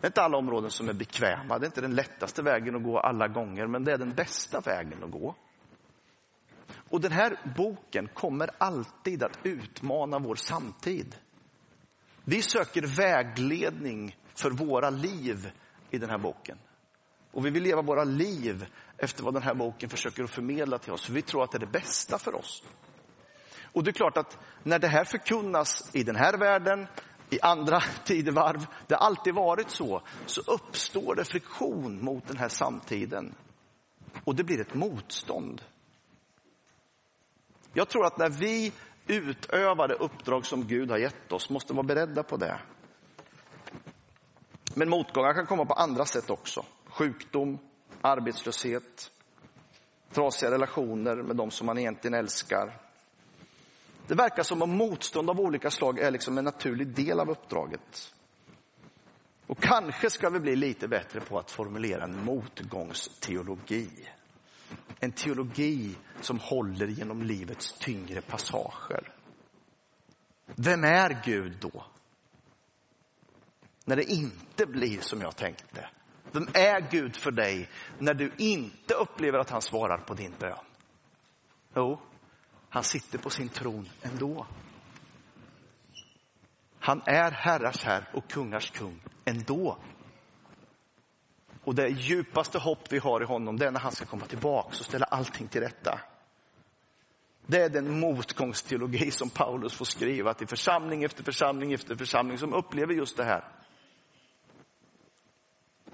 Det 0.00 0.06
är 0.06 0.08
inte 0.08 0.22
alla 0.22 0.36
områden 0.36 0.70
som 0.70 0.88
är 0.88 0.92
bekväma, 0.92 1.58
det 1.58 1.64
är 1.64 1.66
inte 1.66 1.80
den 1.80 1.94
lättaste 1.94 2.42
vägen 2.42 2.76
att 2.76 2.82
gå 2.82 2.98
alla 2.98 3.28
gånger, 3.28 3.66
men 3.66 3.84
det 3.84 3.92
är 3.92 3.98
den 3.98 4.14
bästa 4.14 4.60
vägen 4.60 5.04
att 5.04 5.10
gå. 5.10 5.34
Och 6.90 7.00
den 7.00 7.12
här 7.12 7.52
boken 7.56 8.08
kommer 8.14 8.50
alltid 8.58 9.22
att 9.22 9.38
utmana 9.42 10.18
vår 10.18 10.34
samtid. 10.34 11.16
Vi 12.24 12.42
söker 12.42 12.96
vägledning 12.96 14.16
för 14.34 14.50
våra 14.50 14.90
liv 14.90 15.50
i 15.90 15.98
den 15.98 16.10
här 16.10 16.18
boken. 16.18 16.58
Och 17.32 17.46
vi 17.46 17.50
vill 17.50 17.62
leva 17.62 17.82
våra 17.82 18.04
liv 18.04 18.66
efter 18.96 19.24
vad 19.24 19.34
den 19.34 19.42
här 19.42 19.54
boken 19.54 19.88
försöker 19.88 20.24
att 20.24 20.30
förmedla 20.30 20.78
till 20.78 20.92
oss. 20.92 21.06
För 21.06 21.12
vi 21.12 21.22
tror 21.22 21.44
att 21.44 21.52
det 21.52 21.58
är 21.58 21.66
det 21.66 21.72
bästa 21.72 22.18
för 22.18 22.34
oss. 22.34 22.62
Och 23.72 23.84
det 23.84 23.90
är 23.90 23.92
klart 23.92 24.16
att 24.16 24.38
när 24.62 24.78
det 24.78 24.88
här 24.88 25.04
förkunnas 25.04 25.90
i 25.94 26.02
den 26.02 26.16
här 26.16 26.38
världen, 26.38 26.86
i 27.30 27.40
andra 27.40 27.80
tidevarv, 28.04 28.66
det 28.86 28.94
har 28.94 29.06
alltid 29.06 29.34
varit 29.34 29.70
så, 29.70 30.02
så 30.26 30.40
uppstår 30.40 31.14
det 31.14 31.24
friktion 31.24 32.04
mot 32.04 32.28
den 32.28 32.36
här 32.36 32.48
samtiden. 32.48 33.34
Och 34.24 34.34
det 34.34 34.44
blir 34.44 34.60
ett 34.60 34.74
motstånd. 34.74 35.62
Jag 37.72 37.88
tror 37.88 38.06
att 38.06 38.18
när 38.18 38.28
vi 38.30 38.72
utövar 39.06 39.88
det 39.88 39.94
uppdrag 39.94 40.46
som 40.46 40.66
Gud 40.66 40.90
har 40.90 40.98
gett 40.98 41.32
oss 41.32 41.50
måste 41.50 41.72
vara 41.72 41.86
beredda 41.86 42.22
på 42.22 42.36
det. 42.36 42.60
Men 44.74 44.88
motgångar 44.90 45.34
kan 45.34 45.46
komma 45.46 45.64
på 45.64 45.74
andra 45.74 46.04
sätt 46.04 46.30
också. 46.30 46.64
Sjukdom, 46.86 47.58
arbetslöshet, 48.00 49.10
trasiga 50.12 50.50
relationer 50.50 51.16
med 51.16 51.36
de 51.36 51.50
som 51.50 51.66
man 51.66 51.78
egentligen 51.78 52.14
älskar. 52.14 52.89
Det 54.10 54.16
verkar 54.16 54.42
som 54.42 54.62
om 54.62 54.70
motstånd 54.70 55.30
av 55.30 55.40
olika 55.40 55.70
slag 55.70 55.98
är 55.98 56.10
liksom 56.10 56.38
en 56.38 56.44
naturlig 56.44 56.86
del 56.86 57.20
av 57.20 57.30
uppdraget. 57.30 58.14
Och 59.46 59.62
kanske 59.62 60.10
ska 60.10 60.30
vi 60.30 60.40
bli 60.40 60.56
lite 60.56 60.88
bättre 60.88 61.20
på 61.20 61.38
att 61.38 61.50
formulera 61.50 62.04
en 62.04 62.24
motgångsteologi. 62.24 63.90
En 65.00 65.12
teologi 65.12 65.96
som 66.20 66.38
håller 66.38 66.86
genom 66.86 67.22
livets 67.22 67.78
tyngre 67.78 68.20
passager. 68.20 69.14
Vem 70.46 70.84
är 70.84 71.22
Gud 71.24 71.56
då? 71.60 71.84
När 73.84 73.96
det 73.96 74.12
inte 74.12 74.66
blir 74.66 75.00
som 75.00 75.20
jag 75.20 75.36
tänkte. 75.36 75.88
Vem 76.32 76.48
är 76.54 76.90
Gud 76.90 77.16
för 77.16 77.30
dig 77.30 77.68
när 77.98 78.14
du 78.14 78.32
inte 78.36 78.94
upplever 78.94 79.38
att 79.38 79.50
han 79.50 79.62
svarar 79.62 79.98
på 79.98 80.14
din 80.14 80.34
bön? 80.38 80.64
Jo, 81.74 82.00
han 82.70 82.84
sitter 82.84 83.18
på 83.18 83.30
sin 83.30 83.48
tron 83.48 83.88
ändå. 84.02 84.46
Han 86.78 87.02
är 87.06 87.30
herrars 87.30 87.84
herr 87.84 88.08
och 88.12 88.30
kungars 88.30 88.70
kung 88.70 89.00
ändå. 89.24 89.78
Och 91.64 91.74
det 91.74 91.88
djupaste 91.88 92.58
hopp 92.58 92.92
vi 92.92 92.98
har 92.98 93.22
i 93.22 93.24
honom, 93.24 93.56
det 93.56 93.66
är 93.66 93.70
när 93.70 93.80
han 93.80 93.92
ska 93.92 94.04
komma 94.04 94.26
tillbaka 94.26 94.68
och 94.68 94.74
ställa 94.74 95.06
allting 95.06 95.48
till 95.48 95.60
rätta. 95.60 96.00
Det 97.46 97.62
är 97.62 97.68
den 97.68 98.00
motgångsteologi 98.00 99.10
som 99.10 99.30
Paulus 99.30 99.74
får 99.74 99.84
skriva 99.84 100.34
till 100.34 100.48
församling 100.48 101.04
efter 101.04 101.24
församling 101.24 101.72
efter 101.72 101.96
församling 101.96 102.38
som 102.38 102.54
upplever 102.54 102.94
just 102.94 103.16
det 103.16 103.24
här. 103.24 103.44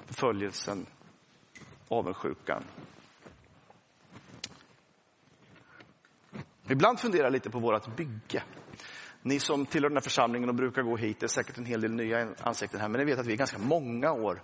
Förföljelsen, 0.07 0.87
avundsjukan. 1.89 2.65
Ibland 6.69 7.01
funderar 7.01 7.25
jag 7.25 7.33
lite 7.33 7.51
på 7.51 7.59
vårt 7.59 7.97
bygge. 7.97 8.43
Ni 9.23 9.41
som 9.41 9.67
tillhör 9.67 9.91
den 9.91 9.97
här 9.97 10.03
församlingen 10.03 10.49
och 10.49 10.55
brukar 10.55 10.83
gå 10.83 10.97
hit, 10.97 11.21
det 11.21 11.27
är 11.27 11.29
säkert 11.29 11.59
en 11.59 11.67
hel 11.67 11.81
del 11.81 11.93
nya 11.93 12.35
ansikten 12.41 12.81
här, 12.81 12.89
men 12.89 12.99
ni 12.99 13.05
vet 13.05 13.19
att 13.19 13.27
vi 13.27 13.33
i 13.33 13.37
ganska 13.37 13.59
många 13.59 14.13
år 14.13 14.43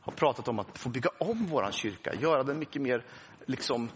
har 0.00 0.12
pratat 0.12 0.48
om 0.48 0.58
att 0.58 0.78
få 0.78 0.88
bygga 0.88 1.10
om 1.18 1.46
vår 1.46 1.70
kyrka, 1.70 2.14
göra 2.14 2.42
den 2.42 2.58
mycket 2.58 2.82
mer 2.82 3.04
liksom 3.46 3.88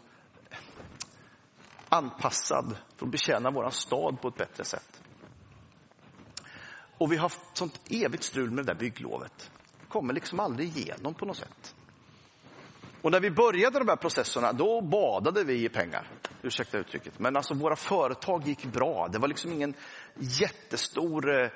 anpassad 1.89 2.77
för 2.97 3.07
att 3.07 3.13
betjäna 3.13 3.51
vår 3.51 3.71
stad 3.71 4.21
på 4.21 4.29
ett 4.29 4.37
bättre 4.37 4.65
sätt. 4.65 5.03
Och 6.99 7.13
vi 7.13 7.17
har 7.17 7.23
haft 7.23 7.41
sånt 7.53 7.81
evigt 7.91 8.23
strul 8.23 8.51
med 8.51 8.67
det 8.67 8.73
där 8.73 8.81
bygglovet. 8.81 9.51
Kommer 9.89 10.15
liksom 10.15 10.41
aldrig 10.41 10.77
igenom 10.77 11.15
på 11.15 11.27
något 11.27 11.37
sätt. 11.37 11.75
Och 13.03 13.11
när 13.11 13.21
vi 13.21 13.31
började 13.31 13.79
de 13.79 13.89
här 13.89 13.97
processerna, 13.97 14.53
då 14.53 14.81
badade 14.81 15.45
vi 15.45 15.65
i 15.65 15.69
pengar. 15.69 16.11
Ursäkta 16.45 16.79
uttrycket. 16.79 17.19
Men 17.19 17.37
alltså 17.37 17.55
våra 17.55 17.77
företag 17.77 18.47
gick 18.47 18.65
bra. 18.65 19.09
Det 19.13 19.19
var 19.19 19.29
liksom 19.29 19.53
ingen 19.53 19.75
jättestor 20.19 21.43
eh, 21.43 21.51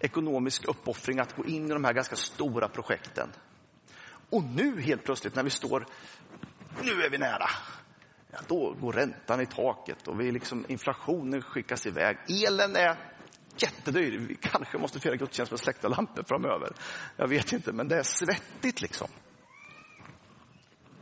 ekonomisk 0.00 0.64
uppoffring 0.68 1.18
att 1.18 1.36
gå 1.36 1.44
in 1.44 1.66
i 1.66 1.72
de 1.72 1.84
här 1.84 1.92
ganska 1.92 2.16
stora 2.16 2.68
projekten. 2.68 3.28
Och 4.30 4.44
nu 4.44 4.80
helt 4.80 5.04
plötsligt 5.04 5.34
när 5.34 5.42
vi 5.42 5.50
står, 5.50 5.86
nu 6.82 7.02
är 7.02 7.10
vi 7.10 7.18
nära. 7.18 7.46
Ja, 8.30 8.38
då 8.48 8.76
går 8.80 8.92
räntan 8.92 9.40
i 9.40 9.46
taket 9.46 10.08
och 10.08 10.20
vi 10.20 10.32
liksom, 10.32 10.64
inflationen 10.68 11.42
skickas 11.42 11.86
iväg. 11.86 12.16
Elen 12.46 12.76
är 12.76 12.96
jättedyr. 13.56 14.18
Vi 14.18 14.34
kanske 14.34 14.78
måste 14.78 15.00
fira 15.00 15.16
gudstjänst 15.16 15.52
med 15.52 15.60
släckta 15.60 15.88
lampor 15.88 16.22
framöver. 16.22 16.72
Jag 17.16 17.28
vet 17.28 17.52
inte, 17.52 17.72
men 17.72 17.88
det 17.88 17.96
är 17.96 18.02
svettigt 18.02 18.80
liksom. 18.80 19.08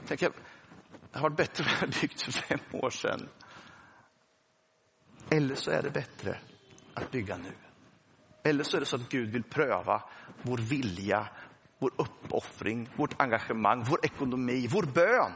Tänk, 0.06 0.22
det 1.12 1.18
har 1.18 1.22
varit 1.22 1.36
bättre 1.36 1.64
att 1.64 1.80
ha 1.80 1.86
byggt 2.00 2.20
för 2.20 2.32
fem 2.32 2.60
år 2.72 2.90
sedan. 2.90 3.28
Eller 5.30 5.54
så 5.54 5.70
är 5.70 5.82
det 5.82 5.90
bättre 5.90 6.38
att 6.94 7.10
bygga 7.10 7.36
nu. 7.36 7.52
Eller 8.42 8.64
så 8.64 8.76
är 8.76 8.80
det 8.80 8.86
så 8.86 8.96
att 8.96 9.08
Gud 9.08 9.30
vill 9.30 9.42
pröva 9.42 10.02
vår 10.42 10.58
vilja, 10.58 11.28
vår 11.78 11.90
uppoffring, 11.96 12.88
vårt 12.96 13.20
engagemang, 13.20 13.84
vår 13.84 14.04
ekonomi, 14.04 14.66
vår 14.70 14.82
bön. 14.82 15.32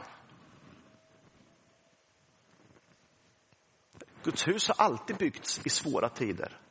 Guds 4.23 4.47
hus 4.47 4.67
har 4.67 4.85
alltid 4.85 5.17
byggts 5.17 5.65
i 5.65 5.69
svåra 5.69 6.09
tider. 6.09 6.61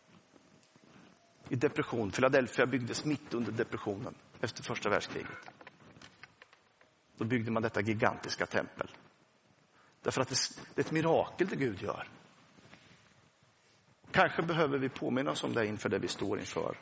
I 1.49 1.57
depression. 1.57 2.11
Philadelphia 2.11 2.66
byggdes 2.66 3.05
mitt 3.05 3.35
under 3.35 3.53
depressionen 3.53 4.14
efter 4.40 4.62
första 4.62 4.90
världskriget. 4.90 5.31
Då 7.17 7.25
byggde 7.25 7.51
man 7.51 7.63
detta 7.63 7.81
gigantiska 7.81 8.47
tempel. 8.47 8.91
Därför 10.03 10.21
att 10.21 10.29
det 10.29 10.81
är 10.81 10.81
ett 10.81 10.91
mirakel 10.91 11.49
det 11.49 11.57
Gud 11.57 11.83
gör. 11.83 12.09
Kanske 14.11 14.43
behöver 14.43 14.79
vi 14.79 14.89
påminna 14.89 15.31
oss 15.31 15.45
om 15.45 15.55
det 15.55 15.67
inför 15.67 15.89
det 15.89 15.99
vi 15.99 16.09
står 16.09 16.39
inför. 16.39 16.79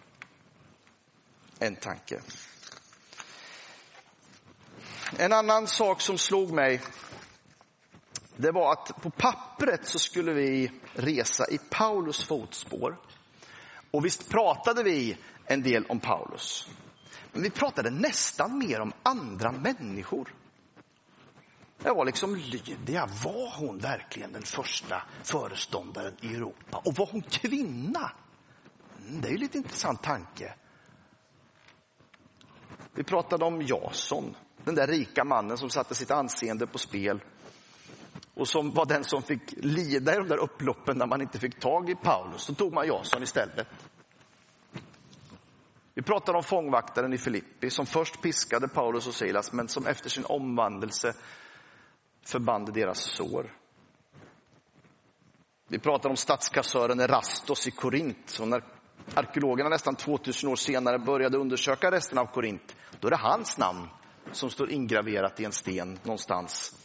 En 1.58 1.76
tanke. 1.76 2.20
En 5.18 5.32
annan 5.32 5.66
sak 5.66 6.00
som 6.00 6.18
slog 6.18 6.52
mig, 6.52 6.80
det 8.36 8.50
var 8.50 8.72
att 8.72 9.02
på 9.02 9.10
pappret 9.10 9.86
så 9.86 9.98
skulle 9.98 10.32
vi 10.32 10.72
resa 10.92 11.44
i 11.50 11.58
Paulus 11.70 12.24
fotspår. 12.24 12.96
Och 13.90 14.04
visst 14.04 14.30
pratade 14.30 14.82
vi 14.82 15.16
en 15.44 15.62
del 15.62 15.86
om 15.86 16.00
Paulus. 16.00 16.68
Men 17.34 17.42
vi 17.42 17.50
pratade 17.50 17.90
nästan 17.90 18.58
mer 18.58 18.80
om 18.80 18.92
andra 19.02 19.52
människor. 19.52 20.34
Det 21.78 21.90
var 21.90 22.04
liksom 22.04 22.36
Lydia, 22.36 23.08
var 23.24 23.56
hon 23.58 23.78
verkligen 23.78 24.32
den 24.32 24.42
första 24.42 25.02
föreståndaren 25.22 26.14
i 26.20 26.34
Europa? 26.34 26.82
Och 26.84 26.94
var 26.94 27.08
hon 27.12 27.22
kvinna? 27.22 28.12
Mm, 29.06 29.20
det 29.20 29.28
är 29.28 29.32
ju 29.32 29.38
lite 29.38 29.58
intressant 29.58 30.02
tanke. 30.02 30.54
Vi 32.94 33.02
pratade 33.04 33.44
om 33.44 33.62
Jason, 33.62 34.36
den 34.64 34.74
där 34.74 34.86
rika 34.86 35.24
mannen 35.24 35.58
som 35.58 35.70
satte 35.70 35.94
sitt 35.94 36.10
anseende 36.10 36.66
på 36.66 36.78
spel 36.78 37.20
och 38.34 38.48
som 38.48 38.70
var 38.70 38.86
den 38.86 39.04
som 39.04 39.22
fick 39.22 39.54
lida 39.56 40.14
i 40.14 40.16
de 40.16 40.28
där 40.28 40.38
upploppen 40.38 40.98
när 40.98 41.06
man 41.06 41.20
inte 41.20 41.38
fick 41.38 41.60
tag 41.60 41.90
i 41.90 41.94
Paulus, 41.94 42.42
så 42.42 42.54
tog 42.54 42.72
man 42.72 42.86
Jason 42.86 43.22
istället. 43.22 43.66
Vi 45.94 46.02
pratar 46.02 46.34
om 46.34 46.42
fångvaktaren 46.42 47.12
i 47.12 47.18
Filippi 47.18 47.70
som 47.70 47.86
först 47.86 48.22
piskade 48.22 48.68
Paulus 48.68 49.06
och 49.06 49.14
Silas 49.14 49.52
men 49.52 49.68
som 49.68 49.86
efter 49.86 50.10
sin 50.10 50.24
omvandelse 50.24 51.14
förband 52.22 52.74
deras 52.74 52.98
sår. 52.98 53.52
Vi 55.68 55.78
pratar 55.78 56.10
om 56.10 56.16
statskassören 56.16 57.00
Erastos 57.00 57.66
i 57.66 57.70
Korint. 57.70 58.38
Och 58.40 58.48
när 58.48 58.64
arkeologerna 59.14 59.68
nästan 59.68 59.96
2000 59.96 60.50
år 60.50 60.56
senare 60.56 60.98
började 60.98 61.38
undersöka 61.38 61.90
resten 61.90 62.18
av 62.18 62.26
Korint, 62.26 62.76
då 63.00 63.08
är 63.08 63.10
det 63.10 63.16
hans 63.16 63.58
namn 63.58 63.88
som 64.32 64.50
står 64.50 64.70
ingraverat 64.70 65.40
i 65.40 65.44
en 65.44 65.52
sten 65.52 65.98
någonstans. 66.02 66.80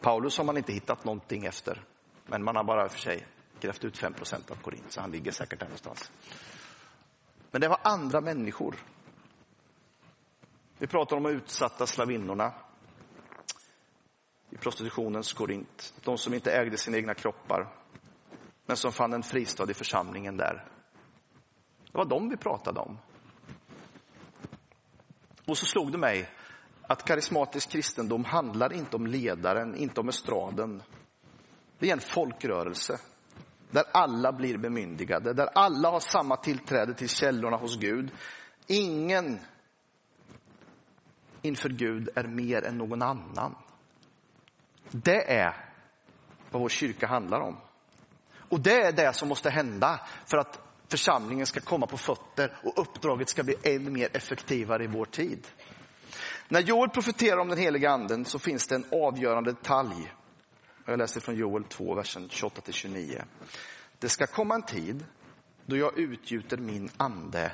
Paulus 0.00 0.38
har 0.38 0.44
man 0.44 0.56
inte 0.56 0.72
hittat 0.72 1.04
någonting 1.04 1.44
efter, 1.44 1.84
men 2.26 2.44
man 2.44 2.56
har 2.56 2.64
bara 2.64 2.88
för 2.88 2.98
sig 2.98 3.26
grävt 3.60 3.84
ut 3.84 3.98
5 3.98 4.14
av 4.50 4.54
Korint, 4.62 4.92
så 4.92 5.00
han 5.00 5.10
ligger 5.10 5.32
säkert 5.32 5.60
där 5.60 5.66
någonstans. 5.66 6.10
Men 7.50 7.60
det 7.60 7.68
var 7.68 7.80
andra 7.82 8.20
människor. 8.20 8.76
Vi 10.78 10.86
pratar 10.86 11.16
om 11.16 11.22
de 11.22 11.32
utsatta 11.32 11.86
slavinnorna 11.86 12.54
i 14.50 14.56
prostitutionens 14.56 15.32
Korint. 15.32 15.94
De 16.04 16.18
som 16.18 16.34
inte 16.34 16.52
ägde 16.52 16.76
sina 16.76 16.96
egna 16.96 17.14
kroppar, 17.14 17.74
men 18.66 18.76
som 18.76 18.92
fann 18.92 19.12
en 19.12 19.22
fristad 19.22 19.70
i 19.70 19.74
församlingen 19.74 20.36
där. 20.36 20.64
Det 21.92 21.98
var 21.98 22.04
dem 22.04 22.28
vi 22.28 22.36
pratade 22.36 22.80
om. 22.80 22.98
Och 25.46 25.58
så 25.58 25.66
slog 25.66 25.92
det 25.92 25.98
mig 25.98 26.30
att 26.82 27.04
karismatisk 27.04 27.70
kristendom 27.70 28.24
handlar 28.24 28.72
inte 28.72 28.96
om 28.96 29.06
ledaren, 29.06 29.74
inte 29.74 30.00
om 30.00 30.08
estraden. 30.08 30.82
Det 31.78 31.88
är 31.88 31.92
en 31.92 32.00
folkrörelse 32.00 33.00
där 33.70 33.84
alla 33.92 34.32
blir 34.32 34.58
bemyndigade, 34.58 35.32
där 35.32 35.48
alla 35.54 35.90
har 35.90 36.00
samma 36.00 36.36
tillträde 36.36 36.94
till 36.94 37.08
källorna 37.08 37.56
hos 37.56 37.78
Gud. 37.78 38.10
Ingen 38.66 39.38
inför 41.42 41.68
Gud 41.68 42.08
är 42.14 42.24
mer 42.24 42.64
än 42.64 42.78
någon 42.78 43.02
annan. 43.02 43.54
Det 44.90 45.32
är 45.32 45.68
vad 46.50 46.62
vår 46.62 46.68
kyrka 46.68 47.06
handlar 47.06 47.40
om. 47.40 47.56
Och 48.48 48.60
det 48.60 48.76
är 48.76 48.92
det 48.92 49.12
som 49.12 49.28
måste 49.28 49.50
hända 49.50 50.00
för 50.26 50.38
att 50.38 50.60
församlingen 50.88 51.46
ska 51.46 51.60
komma 51.60 51.86
på 51.86 51.96
fötter 51.96 52.56
och 52.62 52.78
uppdraget 52.78 53.28
ska 53.28 53.42
bli 53.42 53.54
än 53.62 53.92
mer 53.92 54.08
effektivare 54.12 54.84
i 54.84 54.86
vår 54.86 55.04
tid. 55.04 55.46
När 56.48 56.60
Joel 56.60 56.90
profeterar 56.90 57.38
om 57.38 57.48
den 57.48 57.58
heliga 57.58 57.90
anden 57.90 58.24
så 58.24 58.38
finns 58.38 58.66
det 58.66 58.74
en 58.74 58.86
avgörande 58.92 59.52
detalj. 59.52 60.12
Jag 60.88 60.98
läser 60.98 61.20
från 61.20 61.34
Joel 61.34 61.64
2, 61.64 61.94
versen 61.94 62.28
28 62.28 62.72
29. 62.72 63.24
Det 63.98 64.08
ska 64.08 64.26
komma 64.26 64.54
en 64.54 64.62
tid 64.62 65.04
då 65.66 65.76
jag 65.76 65.98
utgjuter 65.98 66.56
min 66.56 66.88
ande 66.96 67.52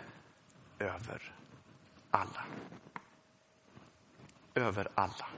över 0.78 1.34
alla. 2.10 2.46
Över 4.54 4.88
alla. 4.94 5.28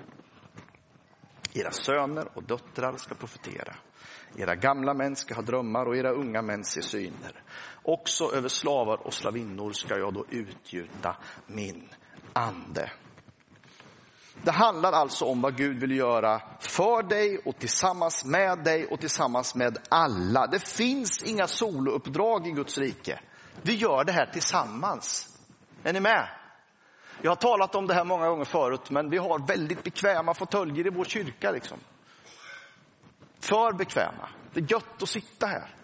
Era 1.55 1.71
söner 1.71 2.37
och 2.37 2.43
döttrar 2.43 2.97
ska 2.97 3.15
profetera. 3.15 3.77
Era 4.37 4.55
gamla 4.55 4.95
män 4.95 5.17
ska 5.17 5.35
ha 5.35 5.43
drömmar 5.43 5.87
och 5.87 5.97
era 5.97 6.11
unga 6.11 6.43
män 6.43 6.65
se 6.65 6.83
syner. 6.83 7.43
Också 7.83 8.33
över 8.35 8.49
slavar 8.49 9.07
och 9.07 9.15
slavinnor 9.15 9.73
ska 9.73 9.99
jag 9.99 10.15
då 10.15 10.27
utgjuta 10.31 11.17
min 11.47 11.89
ande. 12.33 12.91
Det 14.43 14.51
handlar 14.51 14.93
alltså 14.93 15.25
om 15.25 15.41
vad 15.41 15.57
Gud 15.57 15.81
vill 15.81 15.97
göra 15.97 16.43
för 16.61 17.03
dig 17.03 17.39
och 17.45 17.59
tillsammans 17.59 18.25
med 18.25 18.59
dig 18.65 18.87
och 18.87 19.01
tillsammans 19.01 19.55
med 19.55 19.79
alla. 19.89 20.47
Det 20.47 20.69
finns 20.69 21.23
inga 21.23 21.47
solouppdrag 21.47 22.47
i 22.47 22.51
Guds 22.51 22.79
rike. 22.79 23.21
Vi 23.63 23.75
gör 23.75 24.05
det 24.05 24.13
här 24.13 24.27
tillsammans. 24.27 25.39
Är 25.83 25.93
ni 25.93 26.01
med? 26.01 26.29
Jag 27.23 27.31
har 27.31 27.37
talat 27.37 27.75
om 27.75 27.87
det 27.87 27.95
här 27.95 28.05
många 28.05 28.29
gånger 28.29 28.45
förut, 28.45 28.91
men 28.91 29.11
vi 29.11 29.19
har 29.19 29.47
väldigt 29.47 29.85
bekväma 29.85 30.35
fåtöljer 30.35 30.87
i 30.87 30.91
vår 30.91 31.05
kyrka. 31.05 31.51
Liksom. 31.51 31.79
För 33.41 33.73
bekväma. 33.73 34.29
Det 34.53 34.61
är 34.61 34.73
gött 34.73 35.03
att 35.03 35.09
sitta 35.09 35.47
här 35.47 35.75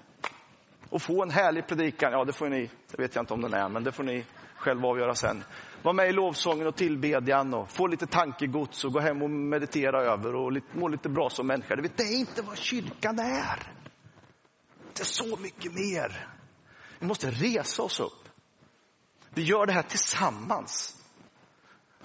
och 0.91 1.03
få 1.03 1.23
en 1.23 1.31
härlig 1.31 1.67
predikan. 1.67 2.13
Ja, 2.13 2.25
det 2.25 2.33
får 2.33 2.49
ni, 2.49 2.71
det 2.91 3.03
vet 3.03 3.15
jag 3.15 3.23
inte 3.23 3.35
om 3.35 3.41
den 3.41 3.55
är, 3.55 3.69
men 3.69 3.85
det 3.85 3.93
får 3.93 4.05
ni 4.05 4.25
själva 4.63 4.89
avgöra 4.89 5.15
sen. 5.15 5.45
Var 5.83 5.93
med 5.93 6.09
i 6.09 6.13
lovsången 6.13 6.67
och 6.67 6.77
tillbedjan 6.77 7.55
och 7.55 7.71
få 7.71 7.87
lite 7.87 8.07
tankegods 8.07 8.85
och 8.85 8.93
gå 8.93 9.01
hem 9.01 9.23
och 9.23 9.31
meditera 9.31 10.03
över 10.03 10.35
och 10.35 10.53
må 10.73 10.89
lite 10.89 11.09
bra 11.09 11.31
som 11.31 11.47
människa. 11.47 11.77
Det 11.77 12.03
är 12.03 12.19
inte 12.19 12.43
vad 12.43 12.59
kyrkan 12.59 13.19
är. 13.19 13.73
Det 14.93 15.01
är 15.01 15.05
så 15.05 15.37
mycket 15.37 15.73
mer. 15.75 16.29
Vi 16.99 17.07
måste 17.07 17.31
resa 17.31 17.83
oss 17.83 18.01
upp. 18.01 18.29
Vi 19.35 19.43
gör 19.43 19.67
det 19.67 19.73
här 19.73 19.83
tillsammans. 19.83 21.03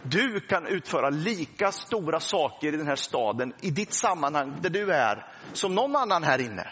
Du 0.03 0.39
kan 0.39 0.67
utföra 0.67 1.09
lika 1.09 1.71
stora 1.71 2.19
saker 2.19 2.73
i 2.73 2.77
den 2.77 2.87
här 2.87 2.95
staden, 2.95 3.53
i 3.61 3.71
ditt 3.71 3.93
sammanhang 3.93 4.57
där 4.61 4.69
du 4.69 4.91
är, 4.91 5.33
som 5.53 5.75
någon 5.75 5.95
annan 5.95 6.23
här 6.23 6.41
inne. 6.41 6.69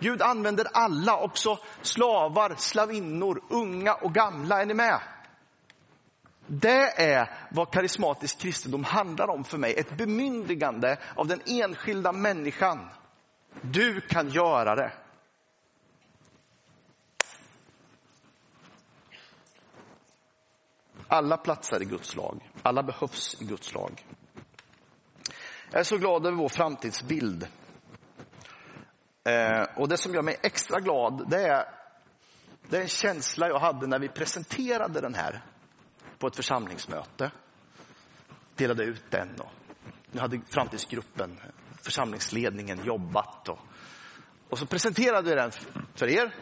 Gud 0.00 0.22
använder 0.22 0.66
alla, 0.72 1.16
också 1.16 1.58
slavar, 1.82 2.54
slavinnor, 2.56 3.42
unga 3.50 3.94
och 3.94 4.14
gamla. 4.14 4.62
Är 4.62 4.66
ni 4.66 4.74
med? 4.74 5.00
Det 6.46 7.02
är 7.02 7.48
vad 7.50 7.70
karismatisk 7.70 8.38
kristendom 8.38 8.84
handlar 8.84 9.30
om 9.30 9.44
för 9.44 9.58
mig. 9.58 9.74
Ett 9.74 9.96
bemyndigande 9.96 10.98
av 11.16 11.26
den 11.26 11.40
enskilda 11.46 12.12
människan. 12.12 12.88
Du 13.62 14.00
kan 14.00 14.28
göra 14.28 14.74
det. 14.74 14.92
Alla 21.08 21.36
platsar 21.36 21.82
i 21.82 21.84
Guds 21.84 22.16
lag. 22.16 22.50
Alla 22.62 22.82
behövs 22.82 23.42
i 23.42 23.44
Guds 23.44 23.74
lag. 23.74 24.06
Jag 25.70 25.80
är 25.80 25.84
så 25.84 25.96
glad 25.96 26.26
över 26.26 26.36
vår 26.36 26.48
framtidsbild. 26.48 27.48
Eh, 29.28 29.66
och 29.76 29.88
det 29.88 29.96
som 29.96 30.14
gör 30.14 30.22
mig 30.22 30.38
extra 30.42 30.80
glad, 30.80 31.30
det 31.30 31.48
är, 31.48 31.64
den 32.68 32.88
känsla 32.88 33.48
jag 33.48 33.58
hade 33.58 33.86
när 33.86 33.98
vi 33.98 34.08
presenterade 34.08 35.00
den 35.00 35.14
här 35.14 35.44
på 36.18 36.26
ett 36.26 36.36
församlingsmöte. 36.36 37.30
Delade 38.56 38.84
ut 38.84 39.10
den 39.10 39.40
och 39.40 39.50
nu 40.12 40.20
hade 40.20 40.40
framtidsgruppen, 40.50 41.40
församlingsledningen 41.82 42.84
jobbat 42.84 43.48
och, 43.48 43.58
och 44.48 44.58
så 44.58 44.66
presenterade 44.66 45.30
vi 45.30 45.36
den 45.36 45.50
för 45.94 46.08
er. 46.08 46.34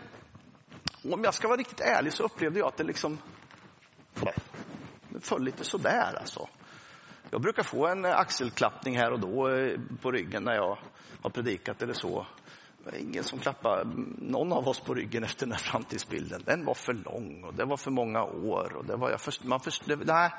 Och 1.05 1.13
om 1.13 1.25
jag 1.25 1.35
ska 1.35 1.49
vara 1.49 1.59
riktigt 1.59 1.81
ärlig 1.81 2.13
så 2.13 2.23
upplevde 2.23 2.59
jag 2.59 2.69
att 2.69 2.77
det 2.77 2.85
liksom 2.85 3.19
det 5.09 5.21
föll 5.21 5.45
lite 5.45 5.65
sådär 5.65 6.19
alltså. 6.19 6.49
Jag 7.31 7.41
brukar 7.41 7.63
få 7.63 7.87
en 7.87 8.05
axelklappning 8.05 8.97
här 8.99 9.13
och 9.13 9.21
då 9.21 9.49
eh, 9.49 9.81
på 10.03 10.13
ryggen 10.13 10.43
när 10.43 10.55
jag 10.55 10.79
har 11.23 11.31
predikat 11.31 11.83
eller 11.83 11.95
så. 11.95 12.27
Det 12.87 12.93
var 12.93 12.99
ingen 12.99 13.25
som 13.25 13.39
klappade 13.39 13.85
någon 14.19 14.53
av 14.53 14.69
oss 14.69 14.81
på 14.81 14.95
ryggen 14.95 15.25
efter 15.25 15.47
den 15.47 15.53
här 15.53 15.59
framtidsbilden. 15.59 16.43
Den 16.45 16.65
var 16.65 16.75
för 16.75 16.93
lång 16.93 17.45
och 17.45 17.55
det 17.55 17.65
var 17.65 17.77
för 17.77 17.91
många 17.91 18.25
år. 18.25 18.73
Och 18.77 18.85
det 18.85 18.97
var 18.97 19.11
jag 19.11 19.21
först, 19.21 19.45
man 19.45 19.61
först, 19.61 19.87
det, 19.87 19.97
nej. 19.97 20.31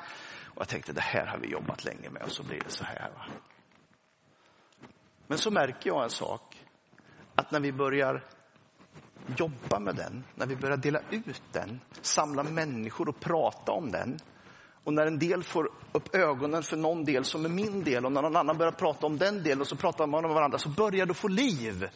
Och 0.44 0.60
jag 0.60 0.68
tänkte, 0.68 0.92
det 0.92 1.00
här 1.00 1.26
har 1.26 1.38
vi 1.38 1.48
jobbat 1.48 1.84
länge 1.84 2.10
med 2.10 2.22
och 2.22 2.32
så 2.32 2.42
blir 2.42 2.60
det 2.60 2.70
så 2.70 2.84
här. 2.84 3.10
Va? 3.10 3.24
Men 5.26 5.38
så 5.38 5.50
märker 5.50 5.90
jag 5.90 6.04
en 6.04 6.10
sak. 6.10 6.64
Att 7.34 7.50
när 7.50 7.60
vi 7.60 7.72
börjar 7.72 8.24
jobba 9.36 9.78
med 9.78 9.96
den, 9.96 10.24
när 10.34 10.46
vi 10.46 10.56
börjar 10.56 10.76
dela 10.76 11.00
ut 11.10 11.42
den, 11.52 11.80
samla 12.00 12.42
människor 12.42 13.08
och 13.08 13.20
prata 13.20 13.72
om 13.72 13.90
den. 13.90 14.18
Och 14.84 14.92
när 14.92 15.06
en 15.06 15.18
del 15.18 15.42
får 15.42 15.70
upp 15.92 16.14
ögonen 16.14 16.62
för 16.62 16.76
någon 16.76 17.04
del 17.04 17.24
som 17.24 17.44
är 17.44 17.48
min 17.48 17.84
del 17.84 18.06
och 18.06 18.12
när 18.12 18.22
någon 18.22 18.36
annan 18.36 18.58
börjar 18.58 18.72
prata 18.72 19.06
om 19.06 19.18
den 19.18 19.42
delen 19.42 19.60
och 19.60 19.68
så 19.68 19.76
pratar 19.76 20.06
man 20.06 20.24
om 20.24 20.34
varandra 20.34 20.58
så 20.58 20.68
börjar 20.68 21.06
det 21.06 21.14
få 21.14 21.28
liv 21.28 21.88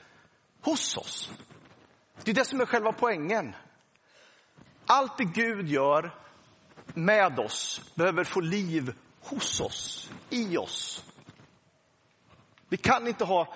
hos 0.63 0.97
oss. 0.97 1.31
Det 2.25 2.31
är 2.31 2.35
det 2.35 2.45
som 2.45 2.61
är 2.61 2.67
själva 2.67 2.93
poängen. 2.93 3.55
Allt 4.87 5.19
det 5.19 5.25
Gud 5.25 5.69
gör 5.69 6.15
med 6.95 7.39
oss 7.39 7.81
behöver 7.95 8.25
få 8.25 8.41
liv 8.41 8.95
hos 9.21 9.61
oss, 9.61 10.11
i 10.31 10.57
oss. 10.57 11.05
Vi 12.69 12.77
kan 12.77 13.09
inte 13.09 13.25
ha 13.25 13.55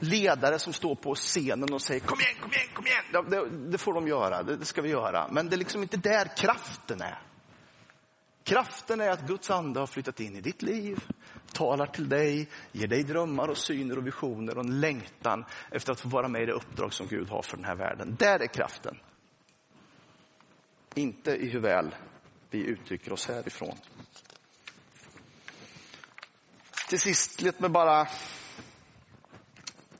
ledare 0.00 0.58
som 0.58 0.72
står 0.72 0.94
på 0.94 1.14
scenen 1.14 1.72
och 1.72 1.82
säger 1.82 2.00
kom 2.00 2.20
igen, 2.20 2.36
kom 2.40 2.52
igen, 2.52 2.68
kom 2.74 2.86
igen. 2.86 3.30
Det, 3.30 3.70
det 3.70 3.78
får 3.78 3.94
de 3.94 4.08
göra, 4.08 4.42
det, 4.42 4.56
det, 4.56 4.64
ska 4.64 4.82
vi 4.82 4.88
göra. 4.88 5.28
Men 5.30 5.48
det 5.48 5.56
är 5.56 5.58
liksom 5.58 5.82
inte 5.82 5.96
där 5.96 6.36
kraften 6.36 7.00
är. 7.00 7.22
Kraften 8.44 9.00
är 9.00 9.10
att 9.10 9.26
Guds 9.26 9.50
ande 9.50 9.80
har 9.80 9.86
flyttat 9.86 10.20
in 10.20 10.36
i 10.36 10.40
ditt 10.40 10.62
liv, 10.62 10.98
talar 11.52 11.86
till 11.86 12.08
dig, 12.08 12.48
ger 12.72 12.86
dig 12.86 13.02
drömmar 13.02 13.48
och 13.48 13.58
syner 13.58 13.98
och 13.98 14.06
visioner 14.06 14.58
och 14.58 14.64
en 14.64 14.80
längtan 14.80 15.44
efter 15.70 15.92
att 15.92 16.00
få 16.00 16.08
vara 16.08 16.28
med 16.28 16.42
i 16.42 16.46
det 16.46 16.52
uppdrag 16.52 16.92
som 16.92 17.06
Gud 17.06 17.28
har 17.28 17.42
för 17.42 17.56
den 17.56 17.66
här 17.66 17.76
världen. 17.76 18.16
Där 18.18 18.40
är 18.40 18.46
kraften. 18.46 18.98
Inte 20.94 21.30
i 21.30 21.48
hur 21.48 21.60
väl 21.60 21.94
vi 22.50 22.58
uttrycker 22.58 23.12
oss 23.12 23.28
härifrån. 23.28 23.76
Till 26.88 27.00
sist, 27.00 27.42
låt 27.42 27.60
mig 27.60 27.70
bara 27.70 28.06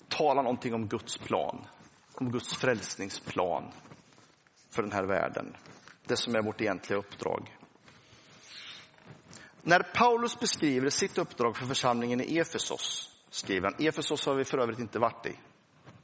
tala 0.09 0.43
någonting 0.43 0.75
om 0.75 0.89
Guds 0.89 1.19
plan, 1.19 1.67
om 2.15 2.33
Guds 2.33 2.57
frälsningsplan 2.57 3.73
för 4.71 4.83
den 4.83 4.93
här 4.93 5.05
världen. 5.05 5.57
Det 6.07 6.17
som 6.17 6.35
är 6.35 6.43
vårt 6.43 6.61
egentliga 6.61 6.99
uppdrag. 6.99 7.58
När 9.63 9.81
Paulus 9.81 10.41
beskriver 10.41 10.89
sitt 10.89 11.19
uppdrag 11.19 11.57
för 11.57 11.67
församlingen 11.67 12.21
i 12.21 12.39
Efesos 12.39 13.15
skriver 13.31 13.71
han, 13.71 13.87
Efesos 13.87 14.27
har 14.27 14.35
vi 14.35 14.45
för 14.45 14.59
övrigt 14.59 14.79
inte 14.79 14.99
varit 14.99 15.27
i. 15.27 15.37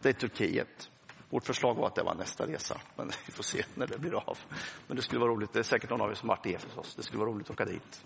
Det 0.03 0.09
är 0.09 0.13
Turkiet. 0.13 0.91
Vårt 1.31 1.47
förslag 1.47 1.75
var 1.75 1.87
att 1.87 1.95
det 1.95 2.03
var 2.03 2.15
nästa 2.15 2.47
resa, 2.47 2.81
men 2.97 3.11
vi 3.27 3.33
får 3.33 3.43
se 3.43 3.65
när 3.75 3.87
det 3.87 3.99
blir 3.99 4.15
av. 4.15 4.39
Men 4.87 4.97
det 4.97 5.03
skulle 5.03 5.21
vara 5.21 5.31
roligt, 5.31 5.53
det 5.53 5.59
är 5.59 5.63
säkert 5.63 5.91
någon 5.91 6.01
av 6.01 6.11
er 6.11 6.15
som 6.15 6.29
varit 6.29 6.47
i 6.47 6.55
Efesos. 6.55 6.95
Det 6.95 7.03
skulle 7.03 7.21
vara 7.21 7.31
roligt 7.31 7.47
att 7.47 7.51
åka 7.51 7.65
dit. 7.65 8.05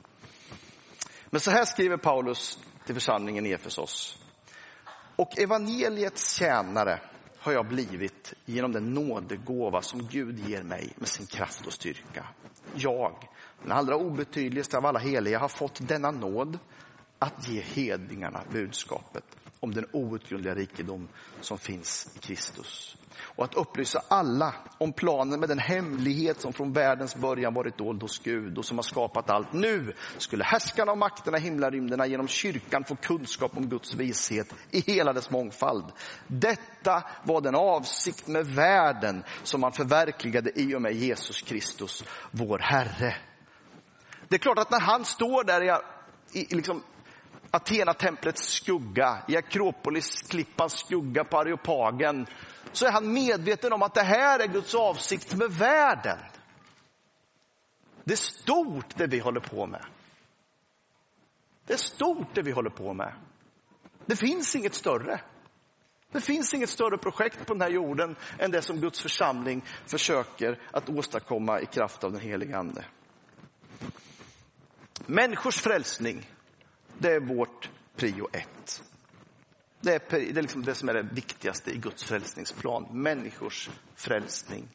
Men 1.30 1.40
så 1.40 1.50
här 1.50 1.64
skriver 1.64 1.96
Paulus 1.96 2.58
till 2.86 2.94
församlingen 2.94 3.46
i 3.46 3.52
Efesos. 3.52 4.18
Och 5.16 5.38
evangeliets 5.38 6.34
tjänare 6.38 7.00
har 7.38 7.52
jag 7.52 7.68
blivit 7.68 8.34
genom 8.44 8.72
den 8.72 8.94
nådegåva 8.94 9.82
som 9.82 10.08
Gud 10.08 10.48
ger 10.48 10.62
mig 10.62 10.92
med 10.96 11.08
sin 11.08 11.26
kraft 11.26 11.66
och 11.66 11.72
styrka. 11.72 12.26
Jag, 12.74 13.28
den 13.62 13.72
allra 13.72 13.96
obetydligaste 13.96 14.76
av 14.76 14.86
alla 14.86 14.98
heliga, 14.98 15.38
har 15.38 15.48
fått 15.48 15.88
denna 15.88 16.10
nåd 16.10 16.58
att 17.18 17.48
ge 17.48 17.60
hedningarna 17.60 18.40
budskapet 18.52 19.24
om 19.60 19.74
den 19.74 19.86
outgrundliga 19.92 20.54
rikedom 20.54 21.08
som 21.40 21.58
finns 21.58 22.12
i 22.16 22.18
Kristus. 22.18 22.96
Och 23.20 23.44
att 23.44 23.54
upplysa 23.54 24.02
alla 24.08 24.54
om 24.78 24.92
planen 24.92 25.40
med 25.40 25.48
den 25.48 25.58
hemlighet 25.58 26.40
som 26.40 26.52
från 26.52 26.72
världens 26.72 27.16
början 27.16 27.54
varit 27.54 27.78
dold 27.78 28.02
hos 28.02 28.18
Gud 28.18 28.58
och 28.58 28.64
som 28.64 28.78
har 28.78 28.82
skapat 28.82 29.30
allt. 29.30 29.52
Nu 29.52 29.92
skulle 30.18 30.44
härskarna 30.44 30.92
och 30.92 30.98
makterna 30.98 31.38
i 31.38 31.40
himlarymderna 31.40 32.06
genom 32.06 32.28
kyrkan 32.28 32.84
få 32.84 32.96
kunskap 32.96 33.56
om 33.56 33.68
Guds 33.68 33.94
vishet 33.94 34.54
i 34.70 34.80
hela 34.80 35.12
dess 35.12 35.30
mångfald. 35.30 35.84
Detta 36.26 37.04
var 37.24 37.40
den 37.40 37.54
avsikt 37.54 38.26
med 38.26 38.46
världen 38.46 39.24
som 39.42 39.60
man 39.60 39.72
förverkligade 39.72 40.60
i 40.60 40.74
och 40.74 40.82
med 40.82 40.94
Jesus 40.94 41.42
Kristus, 41.42 42.04
vår 42.30 42.58
Herre. 42.58 43.16
Det 44.28 44.36
är 44.36 44.38
klart 44.38 44.58
att 44.58 44.70
när 44.70 44.80
han 44.80 45.04
står 45.04 45.44
där 45.44 45.62
i, 45.62 45.78
i 46.40 46.54
liksom 46.54 46.82
Athena-templets 47.50 48.42
skugga, 48.42 49.22
i 49.28 49.36
Akropolis-klippans 49.36 50.76
skugga 50.76 51.24
på 51.24 51.38
Areopagen, 51.38 52.26
så 52.72 52.86
är 52.86 52.90
han 52.90 53.12
medveten 53.12 53.72
om 53.72 53.82
att 53.82 53.94
det 53.94 54.02
här 54.02 54.38
är 54.38 54.46
Guds 54.46 54.74
avsikt 54.74 55.34
med 55.34 55.50
världen. 55.50 56.18
Det 58.04 58.12
är 58.12 58.16
stort 58.16 58.96
det 58.96 59.06
vi 59.06 59.18
håller 59.18 59.40
på 59.40 59.66
med. 59.66 59.84
Det 61.66 61.72
är 61.72 61.78
stort 61.78 62.34
det 62.34 62.42
vi 62.42 62.50
håller 62.50 62.70
på 62.70 62.94
med. 62.94 63.12
Det 64.06 64.16
finns 64.16 64.56
inget 64.56 64.74
större. 64.74 65.20
Det 66.12 66.20
finns 66.20 66.54
inget 66.54 66.70
större 66.70 66.98
projekt 66.98 67.46
på 67.46 67.52
den 67.52 67.62
här 67.62 67.70
jorden 67.70 68.16
än 68.38 68.50
det 68.50 68.62
som 68.62 68.80
Guds 68.80 69.02
församling 69.02 69.64
försöker 69.86 70.58
att 70.70 70.88
åstadkomma 70.88 71.60
i 71.60 71.66
kraft 71.66 72.04
av 72.04 72.12
den 72.12 72.20
helige 72.20 72.58
Ande. 72.58 72.84
Människors 75.06 75.60
frälsning 75.60 76.30
det 76.98 77.12
är 77.12 77.20
vårt 77.20 77.70
prio 77.96 78.28
ett. 78.32 78.82
Det 79.80 79.94
är, 79.94 80.02
det 80.10 80.38
är 80.38 80.42
liksom 80.42 80.64
det 80.64 80.74
som 80.74 80.88
är 80.88 80.94
det 80.94 81.08
viktigaste 81.12 81.70
i 81.70 81.76
Guds 81.76 82.04
frälsningsplan. 82.04 82.86
Människors 82.90 83.70
frälsning. 83.94 84.68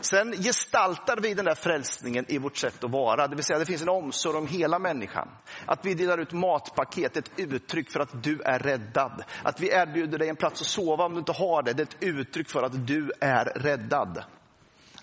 Sen 0.00 0.32
gestaltar 0.32 1.16
vi 1.16 1.34
den 1.34 1.44
där 1.44 1.54
frälsningen 1.54 2.24
i 2.28 2.38
vårt 2.38 2.56
sätt 2.56 2.84
att 2.84 2.90
vara. 2.90 3.28
Det 3.28 3.36
vill 3.36 3.44
säga 3.44 3.58
det 3.58 3.64
finns 3.64 3.82
en 3.82 3.88
omsorg 3.88 4.36
om 4.36 4.46
hela 4.46 4.78
människan. 4.78 5.28
Att 5.66 5.86
vi 5.86 5.94
delar 5.94 6.18
ut 6.18 6.32
matpaket 6.32 7.16
är 7.16 7.20
ett 7.20 7.30
uttryck 7.36 7.90
för 7.90 8.00
att 8.00 8.22
du 8.22 8.40
är 8.40 8.58
räddad. 8.58 9.24
Att 9.42 9.60
vi 9.60 9.68
erbjuder 9.68 10.18
dig 10.18 10.28
en 10.28 10.36
plats 10.36 10.60
att 10.60 10.66
sova 10.66 11.04
om 11.04 11.12
du 11.12 11.18
inte 11.18 11.32
har 11.32 11.62
det, 11.62 11.72
det 11.72 11.82
är 11.82 11.86
ett 11.86 12.02
uttryck 12.02 12.48
för 12.48 12.62
att 12.62 12.86
du 12.86 13.12
är 13.20 13.44
räddad. 13.44 14.24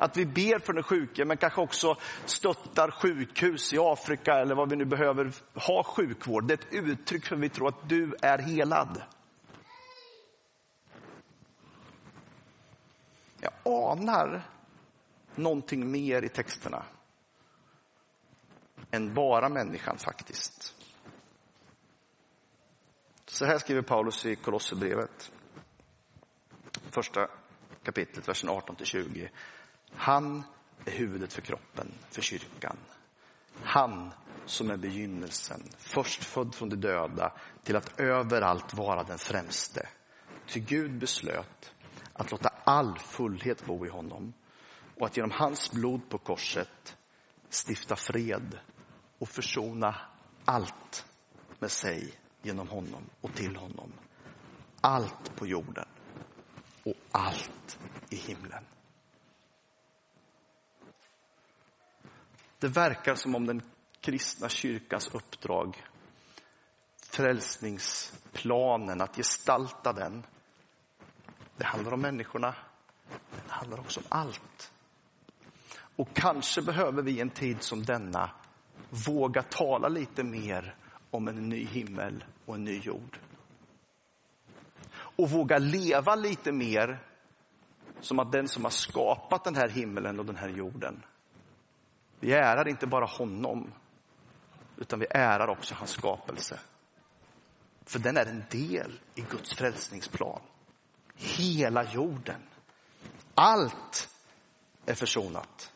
Att 0.01 0.17
vi 0.17 0.25
ber 0.25 0.59
för 0.59 0.73
den 0.73 0.83
sjuke, 0.83 1.25
men 1.25 1.37
kanske 1.37 1.61
också 1.61 1.97
stöttar 2.25 2.91
sjukhus 2.91 3.73
i 3.73 3.77
Afrika 3.79 4.33
eller 4.33 4.55
vad 4.55 4.69
vi 4.69 4.75
nu 4.75 4.85
behöver 4.85 5.31
ha 5.53 5.83
sjukvård. 5.83 6.47
Det 6.47 6.53
är 6.53 6.57
ett 6.57 6.73
uttryck 6.73 7.25
för 7.25 7.35
att 7.35 7.41
vi 7.41 7.49
tror 7.49 7.67
att 7.67 7.89
du 7.89 8.15
är 8.21 8.37
helad. 8.37 9.01
Jag 13.39 13.53
anar 13.65 14.49
någonting 15.35 15.91
mer 15.91 16.21
i 16.21 16.29
texterna 16.29 16.83
än 18.91 19.13
bara 19.13 19.49
människan 19.49 19.97
faktiskt. 19.97 20.75
Så 23.25 23.45
här 23.45 23.57
skriver 23.57 23.81
Paulus 23.81 24.25
i 24.25 24.35
Kolosserbrevet. 24.35 25.31
Första 26.91 27.27
kapitlet, 27.83 28.29
versen 28.29 28.49
18 28.49 28.75
till 28.75 28.85
20. 28.85 29.31
Han 29.95 30.43
är 30.85 30.91
huvudet 30.91 31.33
för 31.33 31.41
kroppen, 31.41 31.91
för 32.09 32.21
kyrkan. 32.21 32.77
Han 33.63 34.11
som 34.45 34.69
är 34.69 34.77
begynnelsen, 34.77 35.63
först 35.77 36.23
född 36.23 36.55
från 36.55 36.69
de 36.69 36.75
döda, 36.75 37.33
till 37.63 37.75
att 37.75 37.99
överallt 37.99 38.73
vara 38.73 39.03
den 39.03 39.17
främste. 39.17 39.89
Ty 40.47 40.59
Gud 40.59 40.99
beslöt 40.99 41.73
att 42.13 42.31
låta 42.31 42.49
all 42.63 42.99
fullhet 42.99 43.65
bo 43.65 43.85
i 43.85 43.89
honom 43.89 44.33
och 44.95 45.05
att 45.05 45.17
genom 45.17 45.31
hans 45.31 45.71
blod 45.71 46.09
på 46.09 46.17
korset 46.17 46.97
stifta 47.49 47.95
fred 47.95 48.59
och 49.19 49.29
försona 49.29 49.95
allt 50.45 51.05
med 51.59 51.71
sig 51.71 52.13
genom 52.41 52.67
honom 52.67 53.09
och 53.21 53.33
till 53.33 53.55
honom. 53.55 53.91
Allt 54.81 55.35
på 55.35 55.47
jorden 55.47 55.87
och 56.83 56.95
allt 57.11 57.79
i 58.09 58.15
himlen. 58.15 58.63
Det 62.61 62.67
verkar 62.67 63.15
som 63.15 63.35
om 63.35 63.45
den 63.45 63.61
kristna 64.01 64.49
kyrkans 64.49 65.07
uppdrag, 65.07 65.83
frälsningsplanen, 67.03 69.01
att 69.01 69.15
gestalta 69.15 69.93
den, 69.93 70.23
det 71.57 71.65
handlar 71.65 71.93
om 71.93 72.01
människorna. 72.01 72.55
Det 73.31 73.51
handlar 73.51 73.79
också 73.79 73.99
om 73.99 74.05
allt. 74.09 74.71
Och 75.95 76.13
kanske 76.13 76.61
behöver 76.61 77.01
vi 77.01 77.21
en 77.21 77.29
tid 77.29 77.63
som 77.63 77.83
denna 77.85 78.31
våga 78.89 79.41
tala 79.41 79.87
lite 79.87 80.23
mer 80.23 80.75
om 81.11 81.27
en 81.27 81.49
ny 81.49 81.65
himmel 81.65 82.23
och 82.45 82.55
en 82.55 82.63
ny 82.63 82.79
jord. 82.79 83.19
Och 84.93 85.29
våga 85.29 85.57
leva 85.57 86.15
lite 86.15 86.51
mer 86.51 86.99
som 87.99 88.19
att 88.19 88.31
den 88.31 88.47
som 88.47 88.63
har 88.63 88.71
skapat 88.71 89.43
den 89.43 89.55
här 89.55 89.69
himmelen 89.69 90.19
och 90.19 90.25
den 90.25 90.37
här 90.37 90.49
jorden 90.49 91.03
vi 92.21 92.33
ärar 92.33 92.67
inte 92.67 92.87
bara 92.87 93.05
honom, 93.05 93.73
utan 94.77 94.99
vi 94.99 95.07
ärar 95.09 95.47
också 95.47 95.75
hans 95.75 95.91
skapelse. 95.91 96.59
För 97.85 97.99
den 97.99 98.17
är 98.17 98.25
en 98.25 98.43
del 98.49 98.99
i 99.15 99.21
Guds 99.21 99.53
frälsningsplan. 99.53 100.41
Hela 101.15 101.83
jorden. 101.83 102.41
Allt 103.35 104.09
är 104.85 104.93
försonat. 104.93 105.73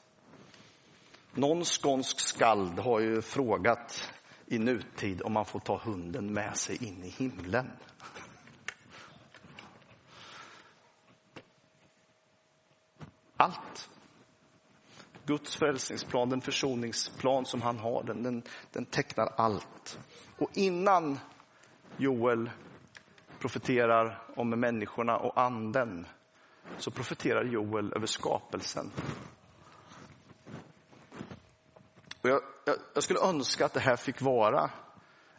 Någon 1.34 1.66
skånsk 1.66 2.20
skald 2.20 2.80
har 2.80 3.00
ju 3.00 3.22
frågat 3.22 4.12
i 4.46 4.60
nutid 4.60 5.22
om 5.22 5.34
man 5.34 5.46
får 5.46 5.60
ta 5.60 5.78
hunden 5.78 6.34
med 6.34 6.58
sig 6.58 6.88
in 6.88 7.04
i 7.04 7.10
himlen. 7.10 7.72
Allt 13.38 13.90
Guds 15.26 15.56
frälsningsplan, 15.56 16.30
den 16.30 16.42
försoningsplan 16.42 17.46
som 17.46 17.62
han 17.62 17.80
har, 17.80 18.04
den, 18.04 18.24
den, 18.24 18.44
den 18.72 18.86
tecknar 18.86 19.34
allt. 19.38 20.00
Och 20.38 20.50
innan 20.54 21.20
Joel 21.98 22.50
profeterar 23.40 24.24
om 24.36 24.50
människorna 24.50 25.18
och 25.18 25.42
anden 25.42 26.08
så 26.78 26.91
profeterar 26.91 27.43
Joel 27.43 27.93
över 27.95 28.08
skapelsen. 28.08 28.91
Och 32.22 32.30
jag, 32.30 32.41
jag, 32.66 32.76
jag, 32.93 33.04
skulle 33.04 33.20
önska 33.20 33.66
att 33.66 33.74
det 33.74 33.80
här 33.80 33.95
fick 33.95 34.22
vara 34.22 34.72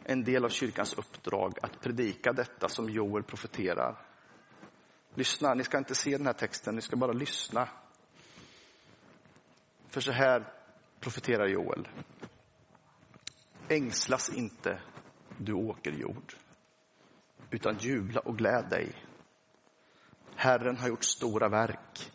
en 0.03 0.23
del 0.23 0.45
av 0.45 0.49
kyrkans 0.49 0.93
uppdrag 0.93 1.57
att 1.61 1.81
predika 1.81 2.33
detta 2.33 2.69
som 2.69 2.89
Joel 2.89 3.23
profeterar. 3.23 4.05
Lyssna, 5.13 5.53
ni 5.53 5.63
ska 5.63 5.77
inte 5.77 5.95
se 5.95 6.17
den 6.17 6.25
här 6.25 6.33
texten, 6.33 6.75
ni 6.75 6.81
ska 6.81 6.95
bara 6.95 7.11
lyssna. 7.11 7.69
För 9.97 10.01
så 10.01 10.11
här 10.11 10.53
profeterar 10.99 11.47
Joel. 11.47 11.87
Ängslas 13.69 14.33
inte, 14.33 14.81
du 15.37 15.53
åker 15.53 15.91
jord, 15.91 16.33
utan 17.51 17.77
jubla 17.77 18.19
och 18.19 18.37
gläd 18.37 18.69
dig. 18.69 18.95
Herren 20.35 20.77
har 20.77 20.87
gjort 20.87 21.03
stora 21.03 21.49
verk. 21.49 22.11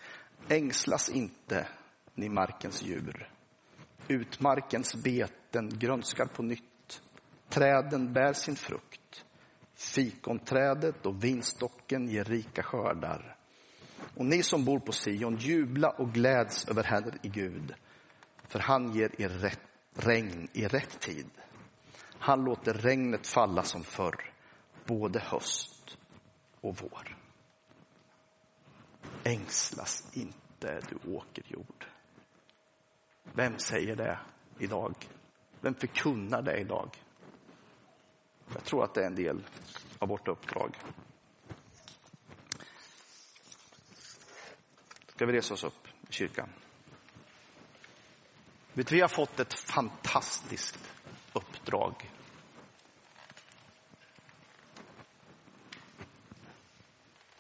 Ängslas 0.49 1.09
inte, 1.09 1.69
ni 2.15 2.29
markens 2.29 2.83
djur. 2.83 3.31
Utmarkens 4.09 4.95
beten 5.05 5.69
grönskar 5.69 6.27
på 6.27 6.43
nytt. 6.43 7.03
Träden 7.49 8.13
bär 8.13 8.33
sin 8.33 8.57
frukt. 8.57 9.25
Fikonträdet 9.75 11.07
och 11.07 11.25
vinstocken 11.25 12.09
ger 12.09 12.25
rika 12.25 12.63
skördar. 12.63 13.37
Och 14.23 14.29
ni 14.29 14.43
som 14.43 14.65
bor 14.65 14.79
på 14.79 14.93
Sion, 14.93 15.37
jubla 15.37 15.91
och 15.91 16.13
gläds 16.13 16.69
över 16.69 16.83
Herren 16.83 17.19
i 17.23 17.29
Gud. 17.29 17.75
För 18.49 18.59
han 18.59 18.93
ger 18.93 19.21
er 19.21 19.29
rätt, 19.29 19.61
regn 19.95 20.49
i 20.53 20.67
rätt 20.67 21.01
tid. 21.01 21.31
Han 22.19 22.45
låter 22.45 22.75
regnet 22.75 23.27
falla 23.27 23.63
som 23.63 23.85
förr, 23.85 24.33
både 24.87 25.21
höst 25.21 25.99
och 26.61 26.77
vår. 26.77 27.19
Ängslas 29.25 30.05
inte, 30.13 30.81
du 30.89 31.13
åkerjord. 31.13 31.87
Vem 33.33 33.59
säger 33.59 33.97
det 33.97 34.19
idag? 34.59 34.95
Vem 35.61 35.75
förkunnar 35.75 36.43
det 36.43 36.57
idag? 36.57 36.91
Jag 38.55 38.65
tror 38.65 38.85
att 38.85 38.95
det 38.95 39.03
är 39.03 39.07
en 39.07 39.15
del 39.15 39.47
av 39.99 40.09
vårt 40.09 40.29
uppdrag. 40.29 40.77
Ska 45.23 45.27
vi 45.27 45.39
resa 45.39 45.55
oss 45.55 45.65
upp 45.65 45.89
i 46.09 46.13
kyrkan? 46.13 46.49
Vet 48.73 48.87
du, 48.87 48.95
vi 48.95 49.01
har 49.01 49.09
fått 49.09 49.41
ett 49.41 49.55
fantastiskt 49.55 50.79
uppdrag. 51.33 52.11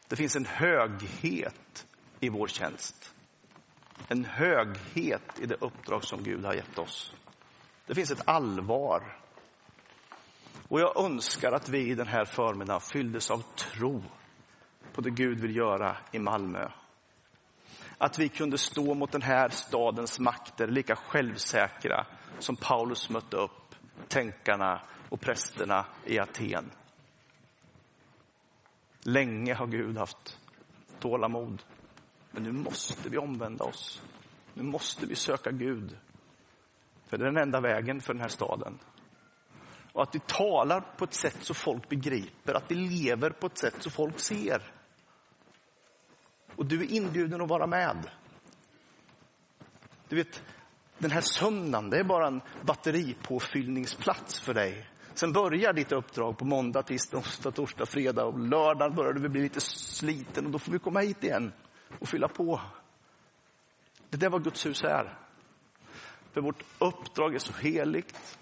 Det 0.08 0.16
finns 0.16 0.36
en 0.36 0.44
höghet 0.44 1.86
i 2.20 2.28
vår 2.28 2.48
tjänst. 2.48 3.14
En 4.08 4.24
höghet 4.24 5.40
i 5.40 5.46
det 5.46 5.56
uppdrag 5.60 6.04
som 6.04 6.22
Gud 6.22 6.44
har 6.44 6.54
gett 6.54 6.78
oss. 6.78 7.14
Det 7.86 7.94
finns 7.94 8.10
ett 8.10 8.28
allvar. 8.28 9.18
Och 10.68 10.80
jag 10.80 11.04
önskar 11.04 11.52
att 11.52 11.68
vi 11.68 11.90
i 11.90 11.94
den 11.94 12.08
här 12.08 12.24
förmiddagen 12.24 12.80
fylldes 12.80 13.30
av 13.30 13.42
tro 13.56 14.02
på 14.92 15.00
det 15.00 15.10
Gud 15.10 15.40
vill 15.40 15.56
göra 15.56 15.96
i 16.12 16.18
Malmö. 16.18 16.68
Att 18.03 18.18
vi 18.18 18.28
kunde 18.28 18.59
stå 18.59 18.94
mot 18.94 19.12
den 19.12 19.22
här 19.22 19.48
stadens 19.48 20.18
makter 20.18 20.66
lika 20.66 20.96
självsäkra 20.96 22.07
som 22.38 22.57
Paulus 22.57 23.11
mötte 23.11 23.36
upp 23.36 23.74
tänkarna 24.09 24.82
och 25.09 25.20
prästerna 25.20 25.86
i 26.05 26.18
Aten. 26.18 26.70
Länge 29.00 29.55
har 29.55 29.66
Gud 29.66 29.98
haft 29.98 30.38
tålamod. 31.00 31.62
Men 32.30 32.42
nu 32.42 32.53
måste 32.53 33.09
vi 33.09 33.18
omvända 33.18 33.64
oss. 33.64 34.03
Nu 34.55 34.62
måste 34.62 35.07
vi 35.07 35.14
söka 35.14 35.50
Gud. 35.50 35.96
För 37.07 37.18
det 37.18 37.24
är 37.24 37.32
den 37.32 37.42
enda 37.42 37.61
vägen 37.61 38.00
för 38.00 38.14
den 38.14 38.22
här 38.22 38.28
staden. 38.28 38.78
Och 39.92 40.03
att 40.03 40.14
vi 40.14 40.20
talar 40.26 40.80
på 40.80 41.05
ett 41.05 41.14
sätt 41.14 41.38
så 41.40 41.55
folk 41.55 41.88
begriper, 41.88 42.55
att 42.55 42.70
vi 42.70 42.74
lever 42.74 43.30
på 43.30 43.46
ett 43.46 43.59
sätt 43.59 43.76
så 43.78 43.90
folk 43.90 44.18
ser. 44.18 44.81
Och 46.57 46.66
du 46.66 46.80
är 46.80 46.92
inbjuden 46.92 47.40
att 47.40 47.48
vara 47.48 47.66
med. 47.66 48.11
Du 50.09 50.16
vet, 50.16 50.42
den 50.98 51.11
här 51.11 51.20
söndagen, 51.20 51.90
det 51.90 51.98
är 51.98 52.05
bara 52.05 52.26
en 52.26 52.40
batteripåfyllningsplats 52.62 54.40
för 54.40 54.55
dig. 54.55 54.88
Sen 55.14 55.32
börjar 55.32 55.72
ditt 55.72 55.92
uppdrag 55.92 56.38
på 56.38 56.44
måndag, 56.44 56.82
tisdag, 56.82 57.16
onsdag, 57.16 57.50
torsdag, 57.50 57.86
fredag 57.86 58.24
och 58.24 58.38
lördag 58.38 58.94
börjar 58.94 59.12
du 59.12 59.28
bli 59.28 59.42
lite 59.42 59.61
sliten 59.61 60.46
och 60.46 60.53
då 60.53 60.59
får 60.59 60.72
vi 60.72 60.78
komma 60.78 61.00
hit 61.00 61.24
igen 61.24 61.53
och 61.98 62.09
fylla 62.09 62.28
på. 62.28 62.61
Det 64.11 64.26
är 64.26 64.30
vad 64.30 64.44
Guds 64.44 64.66
hus 64.66 64.84
är. 64.84 65.18
För 66.32 66.40
vårt 66.40 66.64
uppdrag 66.78 67.34
är 67.34 67.38
så 67.38 67.53
heligt, 67.53 68.38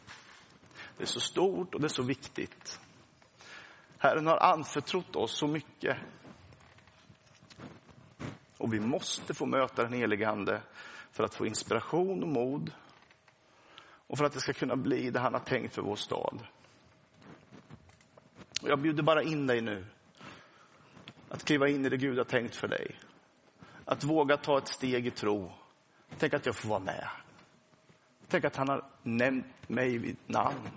det 0.97 1.03
är 1.03 1.07
så 1.07 1.21
stort 1.21 1.75
och 1.75 1.81
det 1.81 1.87
är 1.87 1.89
så 1.89 2.03
viktigt. 2.03 2.81
Herren 3.99 4.27
har 4.27 4.37
anförtrott 4.37 5.17
oss 5.17 5.39
så 5.39 5.47
mycket. 5.47 5.97
Och 8.61 8.75
vi 8.75 8.81
måste 8.81 9.35
få 9.35 9.47
möta 9.47 9.83
den 9.83 9.93
helige 9.93 10.29
Ande 10.29 10.63
för 11.11 11.25
att 11.25 11.35
få 11.35 11.47
inspiration 11.47 12.23
och 12.23 12.29
mod 12.29 12.73
och 14.07 14.19
för 14.19 14.25
att 14.25 14.33
det 14.33 14.41
ska 14.41 14.53
kunna 14.53 14.77
bli 14.77 15.11
det 15.11 15.21
han 15.21 15.35
har 15.35 15.41
tänkt 15.41 15.75
för 15.75 15.83
vår 15.83 15.97
stad. 15.97 16.47
Och 18.63 18.69
jag 18.69 18.79
bjuder 18.79 19.03
bara 19.03 19.23
in 19.23 19.47
dig 19.47 19.61
nu 19.61 19.85
att 21.29 21.45
kliva 21.45 21.69
in 21.69 21.87
i 21.87 21.89
det 21.89 21.97
Gud 21.97 22.19
har 22.19 22.25
tänkt 22.25 22.57
för 22.57 22.69
dig. 22.69 22.99
Att 23.85 24.05
våga 24.05 24.37
ta 24.37 24.59
ett 24.59 24.69
steg 24.69 25.07
i 25.07 25.11
tro. 25.11 25.53
Tänk 26.19 26.35
att 26.35 26.47
jag 26.47 26.57
får 26.57 26.69
vara 26.69 26.81
med. 26.81 27.09
Tänk 28.29 28.45
att 28.45 28.57
han 28.57 28.69
har 28.69 28.85
nämnt 29.03 29.69
mig 29.69 29.99
vid 29.99 30.17
namn. 30.27 30.69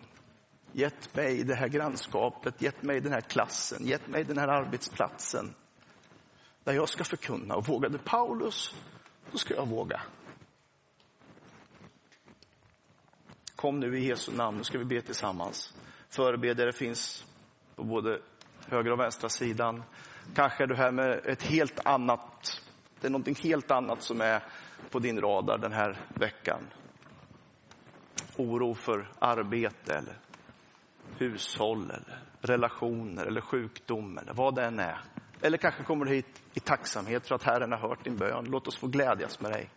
Gett 0.72 1.16
mig 1.16 1.44
det 1.44 1.56
här 1.56 1.68
grannskapet, 1.68 2.62
gett 2.62 2.84
mig 2.84 3.02
den 3.02 3.12
här 3.12 3.22
klassen, 3.22 3.86
gett 3.86 4.08
mig 4.08 4.24
den 4.24 4.38
här 4.38 4.48
arbetsplatsen. 4.48 5.54
Där 6.64 6.74
jag 6.74 6.90
ska 6.90 7.04
förkunna. 7.04 7.56
Och 7.56 7.68
vågade 7.68 7.98
Paulus, 7.98 8.76
då 9.32 9.38
ska 9.38 9.54
jag 9.54 9.68
våga. 9.68 10.02
Kom 13.56 13.80
nu 13.80 14.00
i 14.00 14.08
Jesu 14.08 14.32
namn, 14.32 14.58
nu 14.58 14.64
ska 14.64 14.78
vi 14.78 14.86
be 14.86 15.02
tillsammans. 15.02 15.74
Förebedjare 16.10 16.72
finns 16.72 17.26
på 17.76 17.84
både 17.84 18.20
högra 18.68 18.94
och 18.94 19.00
vänstra 19.00 19.30
sidan. 19.30 19.84
Kanske 20.36 20.64
är 20.64 20.68
du 20.68 20.76
här 20.76 20.92
med 20.92 21.26
ett 21.26 21.44
helt 21.44 21.86
annat, 21.86 22.62
det 23.02 23.08
är 23.08 23.12
någonting 23.12 23.36
helt 23.36 23.72
annat 23.72 24.02
som 24.02 24.22
är 24.22 24.44
på 24.92 25.00
din 25.00 25.22
radar 25.22 25.58
den 25.58 25.74
här 25.74 26.06
veckan. 26.16 26.68
Oro 28.38 28.74
för 28.74 29.12
arbete 29.20 29.94
eller 29.94 30.18
hushåll 31.18 31.92
eller 31.92 32.24
relationer 32.42 33.26
eller 33.26 33.42
sjukdom 33.42 34.18
eller 34.18 34.34
vad 34.34 34.56
det 34.56 34.66
än 34.66 34.80
är. 34.80 35.02
Eller 35.44 35.58
kanske 35.58 35.84
kommer 35.84 36.06
du 36.06 36.12
hit 36.12 36.42
i 36.54 36.60
tacksamhet 36.60 37.28
för 37.28 37.36
att 37.36 37.44
Herren 37.44 37.72
har 37.72 37.80
hört 37.80 38.04
din 38.04 38.18
bön. 38.18 38.46
Låt 38.46 38.68
oss 38.68 38.78
få 38.78 38.88
glädjas 38.88 39.40
med 39.40 39.52
dig. 39.52 39.70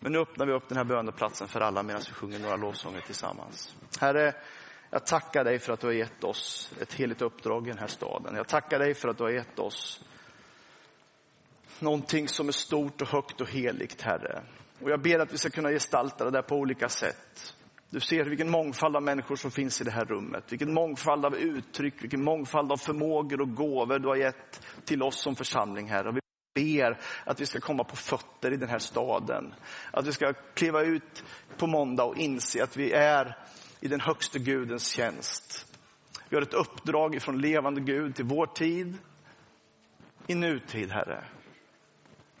Men 0.00 0.12
nu 0.12 0.18
öppnar 0.18 0.46
vi 0.46 0.52
upp 0.52 0.68
den 0.68 0.78
här 0.78 0.84
böneplatsen 0.84 1.48
för 1.48 1.60
alla 1.60 1.82
medan 1.82 2.02
vi 2.08 2.14
sjunger 2.14 2.38
några 2.38 2.56
lovsånger 2.56 3.00
tillsammans. 3.00 3.76
Herre, 4.00 4.34
jag 4.90 5.06
tackar 5.06 5.44
dig 5.44 5.58
för 5.58 5.72
att 5.72 5.80
du 5.80 5.86
har 5.86 5.94
gett 5.94 6.24
oss 6.24 6.72
ett 6.80 6.92
heligt 6.92 7.22
uppdrag 7.22 7.66
i 7.66 7.70
den 7.70 7.78
här 7.78 7.86
staden. 7.86 8.34
Jag 8.36 8.48
tackar 8.48 8.78
dig 8.78 8.94
för 8.94 9.08
att 9.08 9.18
du 9.18 9.24
har 9.24 9.30
gett 9.30 9.58
oss 9.58 10.04
någonting 11.78 12.28
som 12.28 12.48
är 12.48 12.52
stort 12.52 13.02
och 13.02 13.08
högt 13.08 13.40
och 13.40 13.50
heligt, 13.50 14.02
Herre. 14.02 14.42
Och 14.82 14.90
jag 14.90 15.02
ber 15.02 15.18
att 15.18 15.32
vi 15.32 15.38
ska 15.38 15.50
kunna 15.50 15.70
gestalta 15.70 16.24
det 16.24 16.30
där 16.30 16.42
på 16.42 16.56
olika 16.56 16.88
sätt. 16.88 17.56
Du 17.92 18.00
ser 18.00 18.24
vilken 18.24 18.50
mångfald 18.50 18.96
av 18.96 19.02
människor 19.02 19.36
som 19.36 19.50
finns 19.50 19.80
i 19.80 19.84
det 19.84 19.90
här 19.90 20.04
rummet. 20.04 20.52
Vilken 20.52 20.74
mångfald 20.74 21.24
av 21.24 21.36
uttryck, 21.36 22.02
vilken 22.02 22.24
mångfald 22.24 22.72
av 22.72 22.76
förmågor 22.76 23.40
och 23.40 23.54
gåvor 23.54 23.98
du 23.98 24.08
har 24.08 24.16
gett 24.16 24.66
till 24.84 25.02
oss 25.02 25.22
som 25.22 25.36
församling, 25.36 25.88
här. 25.88 26.06
Och 26.06 26.16
vi 26.16 26.20
ber 26.54 26.98
att 27.24 27.40
vi 27.40 27.46
ska 27.46 27.60
komma 27.60 27.84
på 27.84 27.96
fötter 27.96 28.52
i 28.52 28.56
den 28.56 28.68
här 28.68 28.78
staden. 28.78 29.54
Att 29.90 30.06
vi 30.06 30.12
ska 30.12 30.32
kliva 30.54 30.82
ut 30.82 31.24
på 31.56 31.66
måndag 31.66 32.04
och 32.04 32.16
inse 32.16 32.64
att 32.64 32.76
vi 32.76 32.92
är 32.92 33.38
i 33.80 33.88
den 33.88 34.00
högste 34.00 34.38
Gudens 34.38 34.88
tjänst. 34.88 35.76
Vi 36.28 36.36
har 36.36 36.42
ett 36.42 36.54
uppdrag 36.54 37.14
ifrån 37.14 37.40
levande 37.40 37.80
Gud 37.80 38.14
till 38.14 38.24
vår 38.24 38.46
tid, 38.46 38.98
i 40.26 40.34
nutid, 40.34 40.90
Herre. 40.90 41.24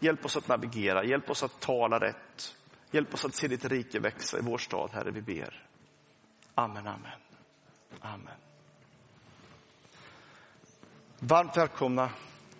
Hjälp 0.00 0.24
oss 0.24 0.36
att 0.36 0.48
navigera, 0.48 1.04
hjälp 1.04 1.30
oss 1.30 1.42
att 1.42 1.60
tala 1.60 1.98
rätt. 1.98 2.54
Hjälp 2.92 3.14
oss 3.14 3.24
att 3.24 3.34
se 3.34 3.48
ditt 3.48 3.64
rike 3.64 4.00
växa 4.00 4.38
i 4.38 4.42
vår 4.42 4.58
stad, 4.58 4.90
Herre, 4.92 5.10
vi 5.10 5.22
ber. 5.22 5.66
Amen, 6.54 6.86
amen. 6.86 7.20
Amen. 8.00 8.36
Varmt 11.18 11.56
välkomna 11.56 12.10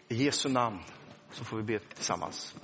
i 0.09 0.14
Jesu 0.24 0.49
namn 0.49 0.78
så 1.30 1.45
får 1.45 1.57
vi 1.57 1.62
be 1.62 1.78
tillsammans. 1.78 2.55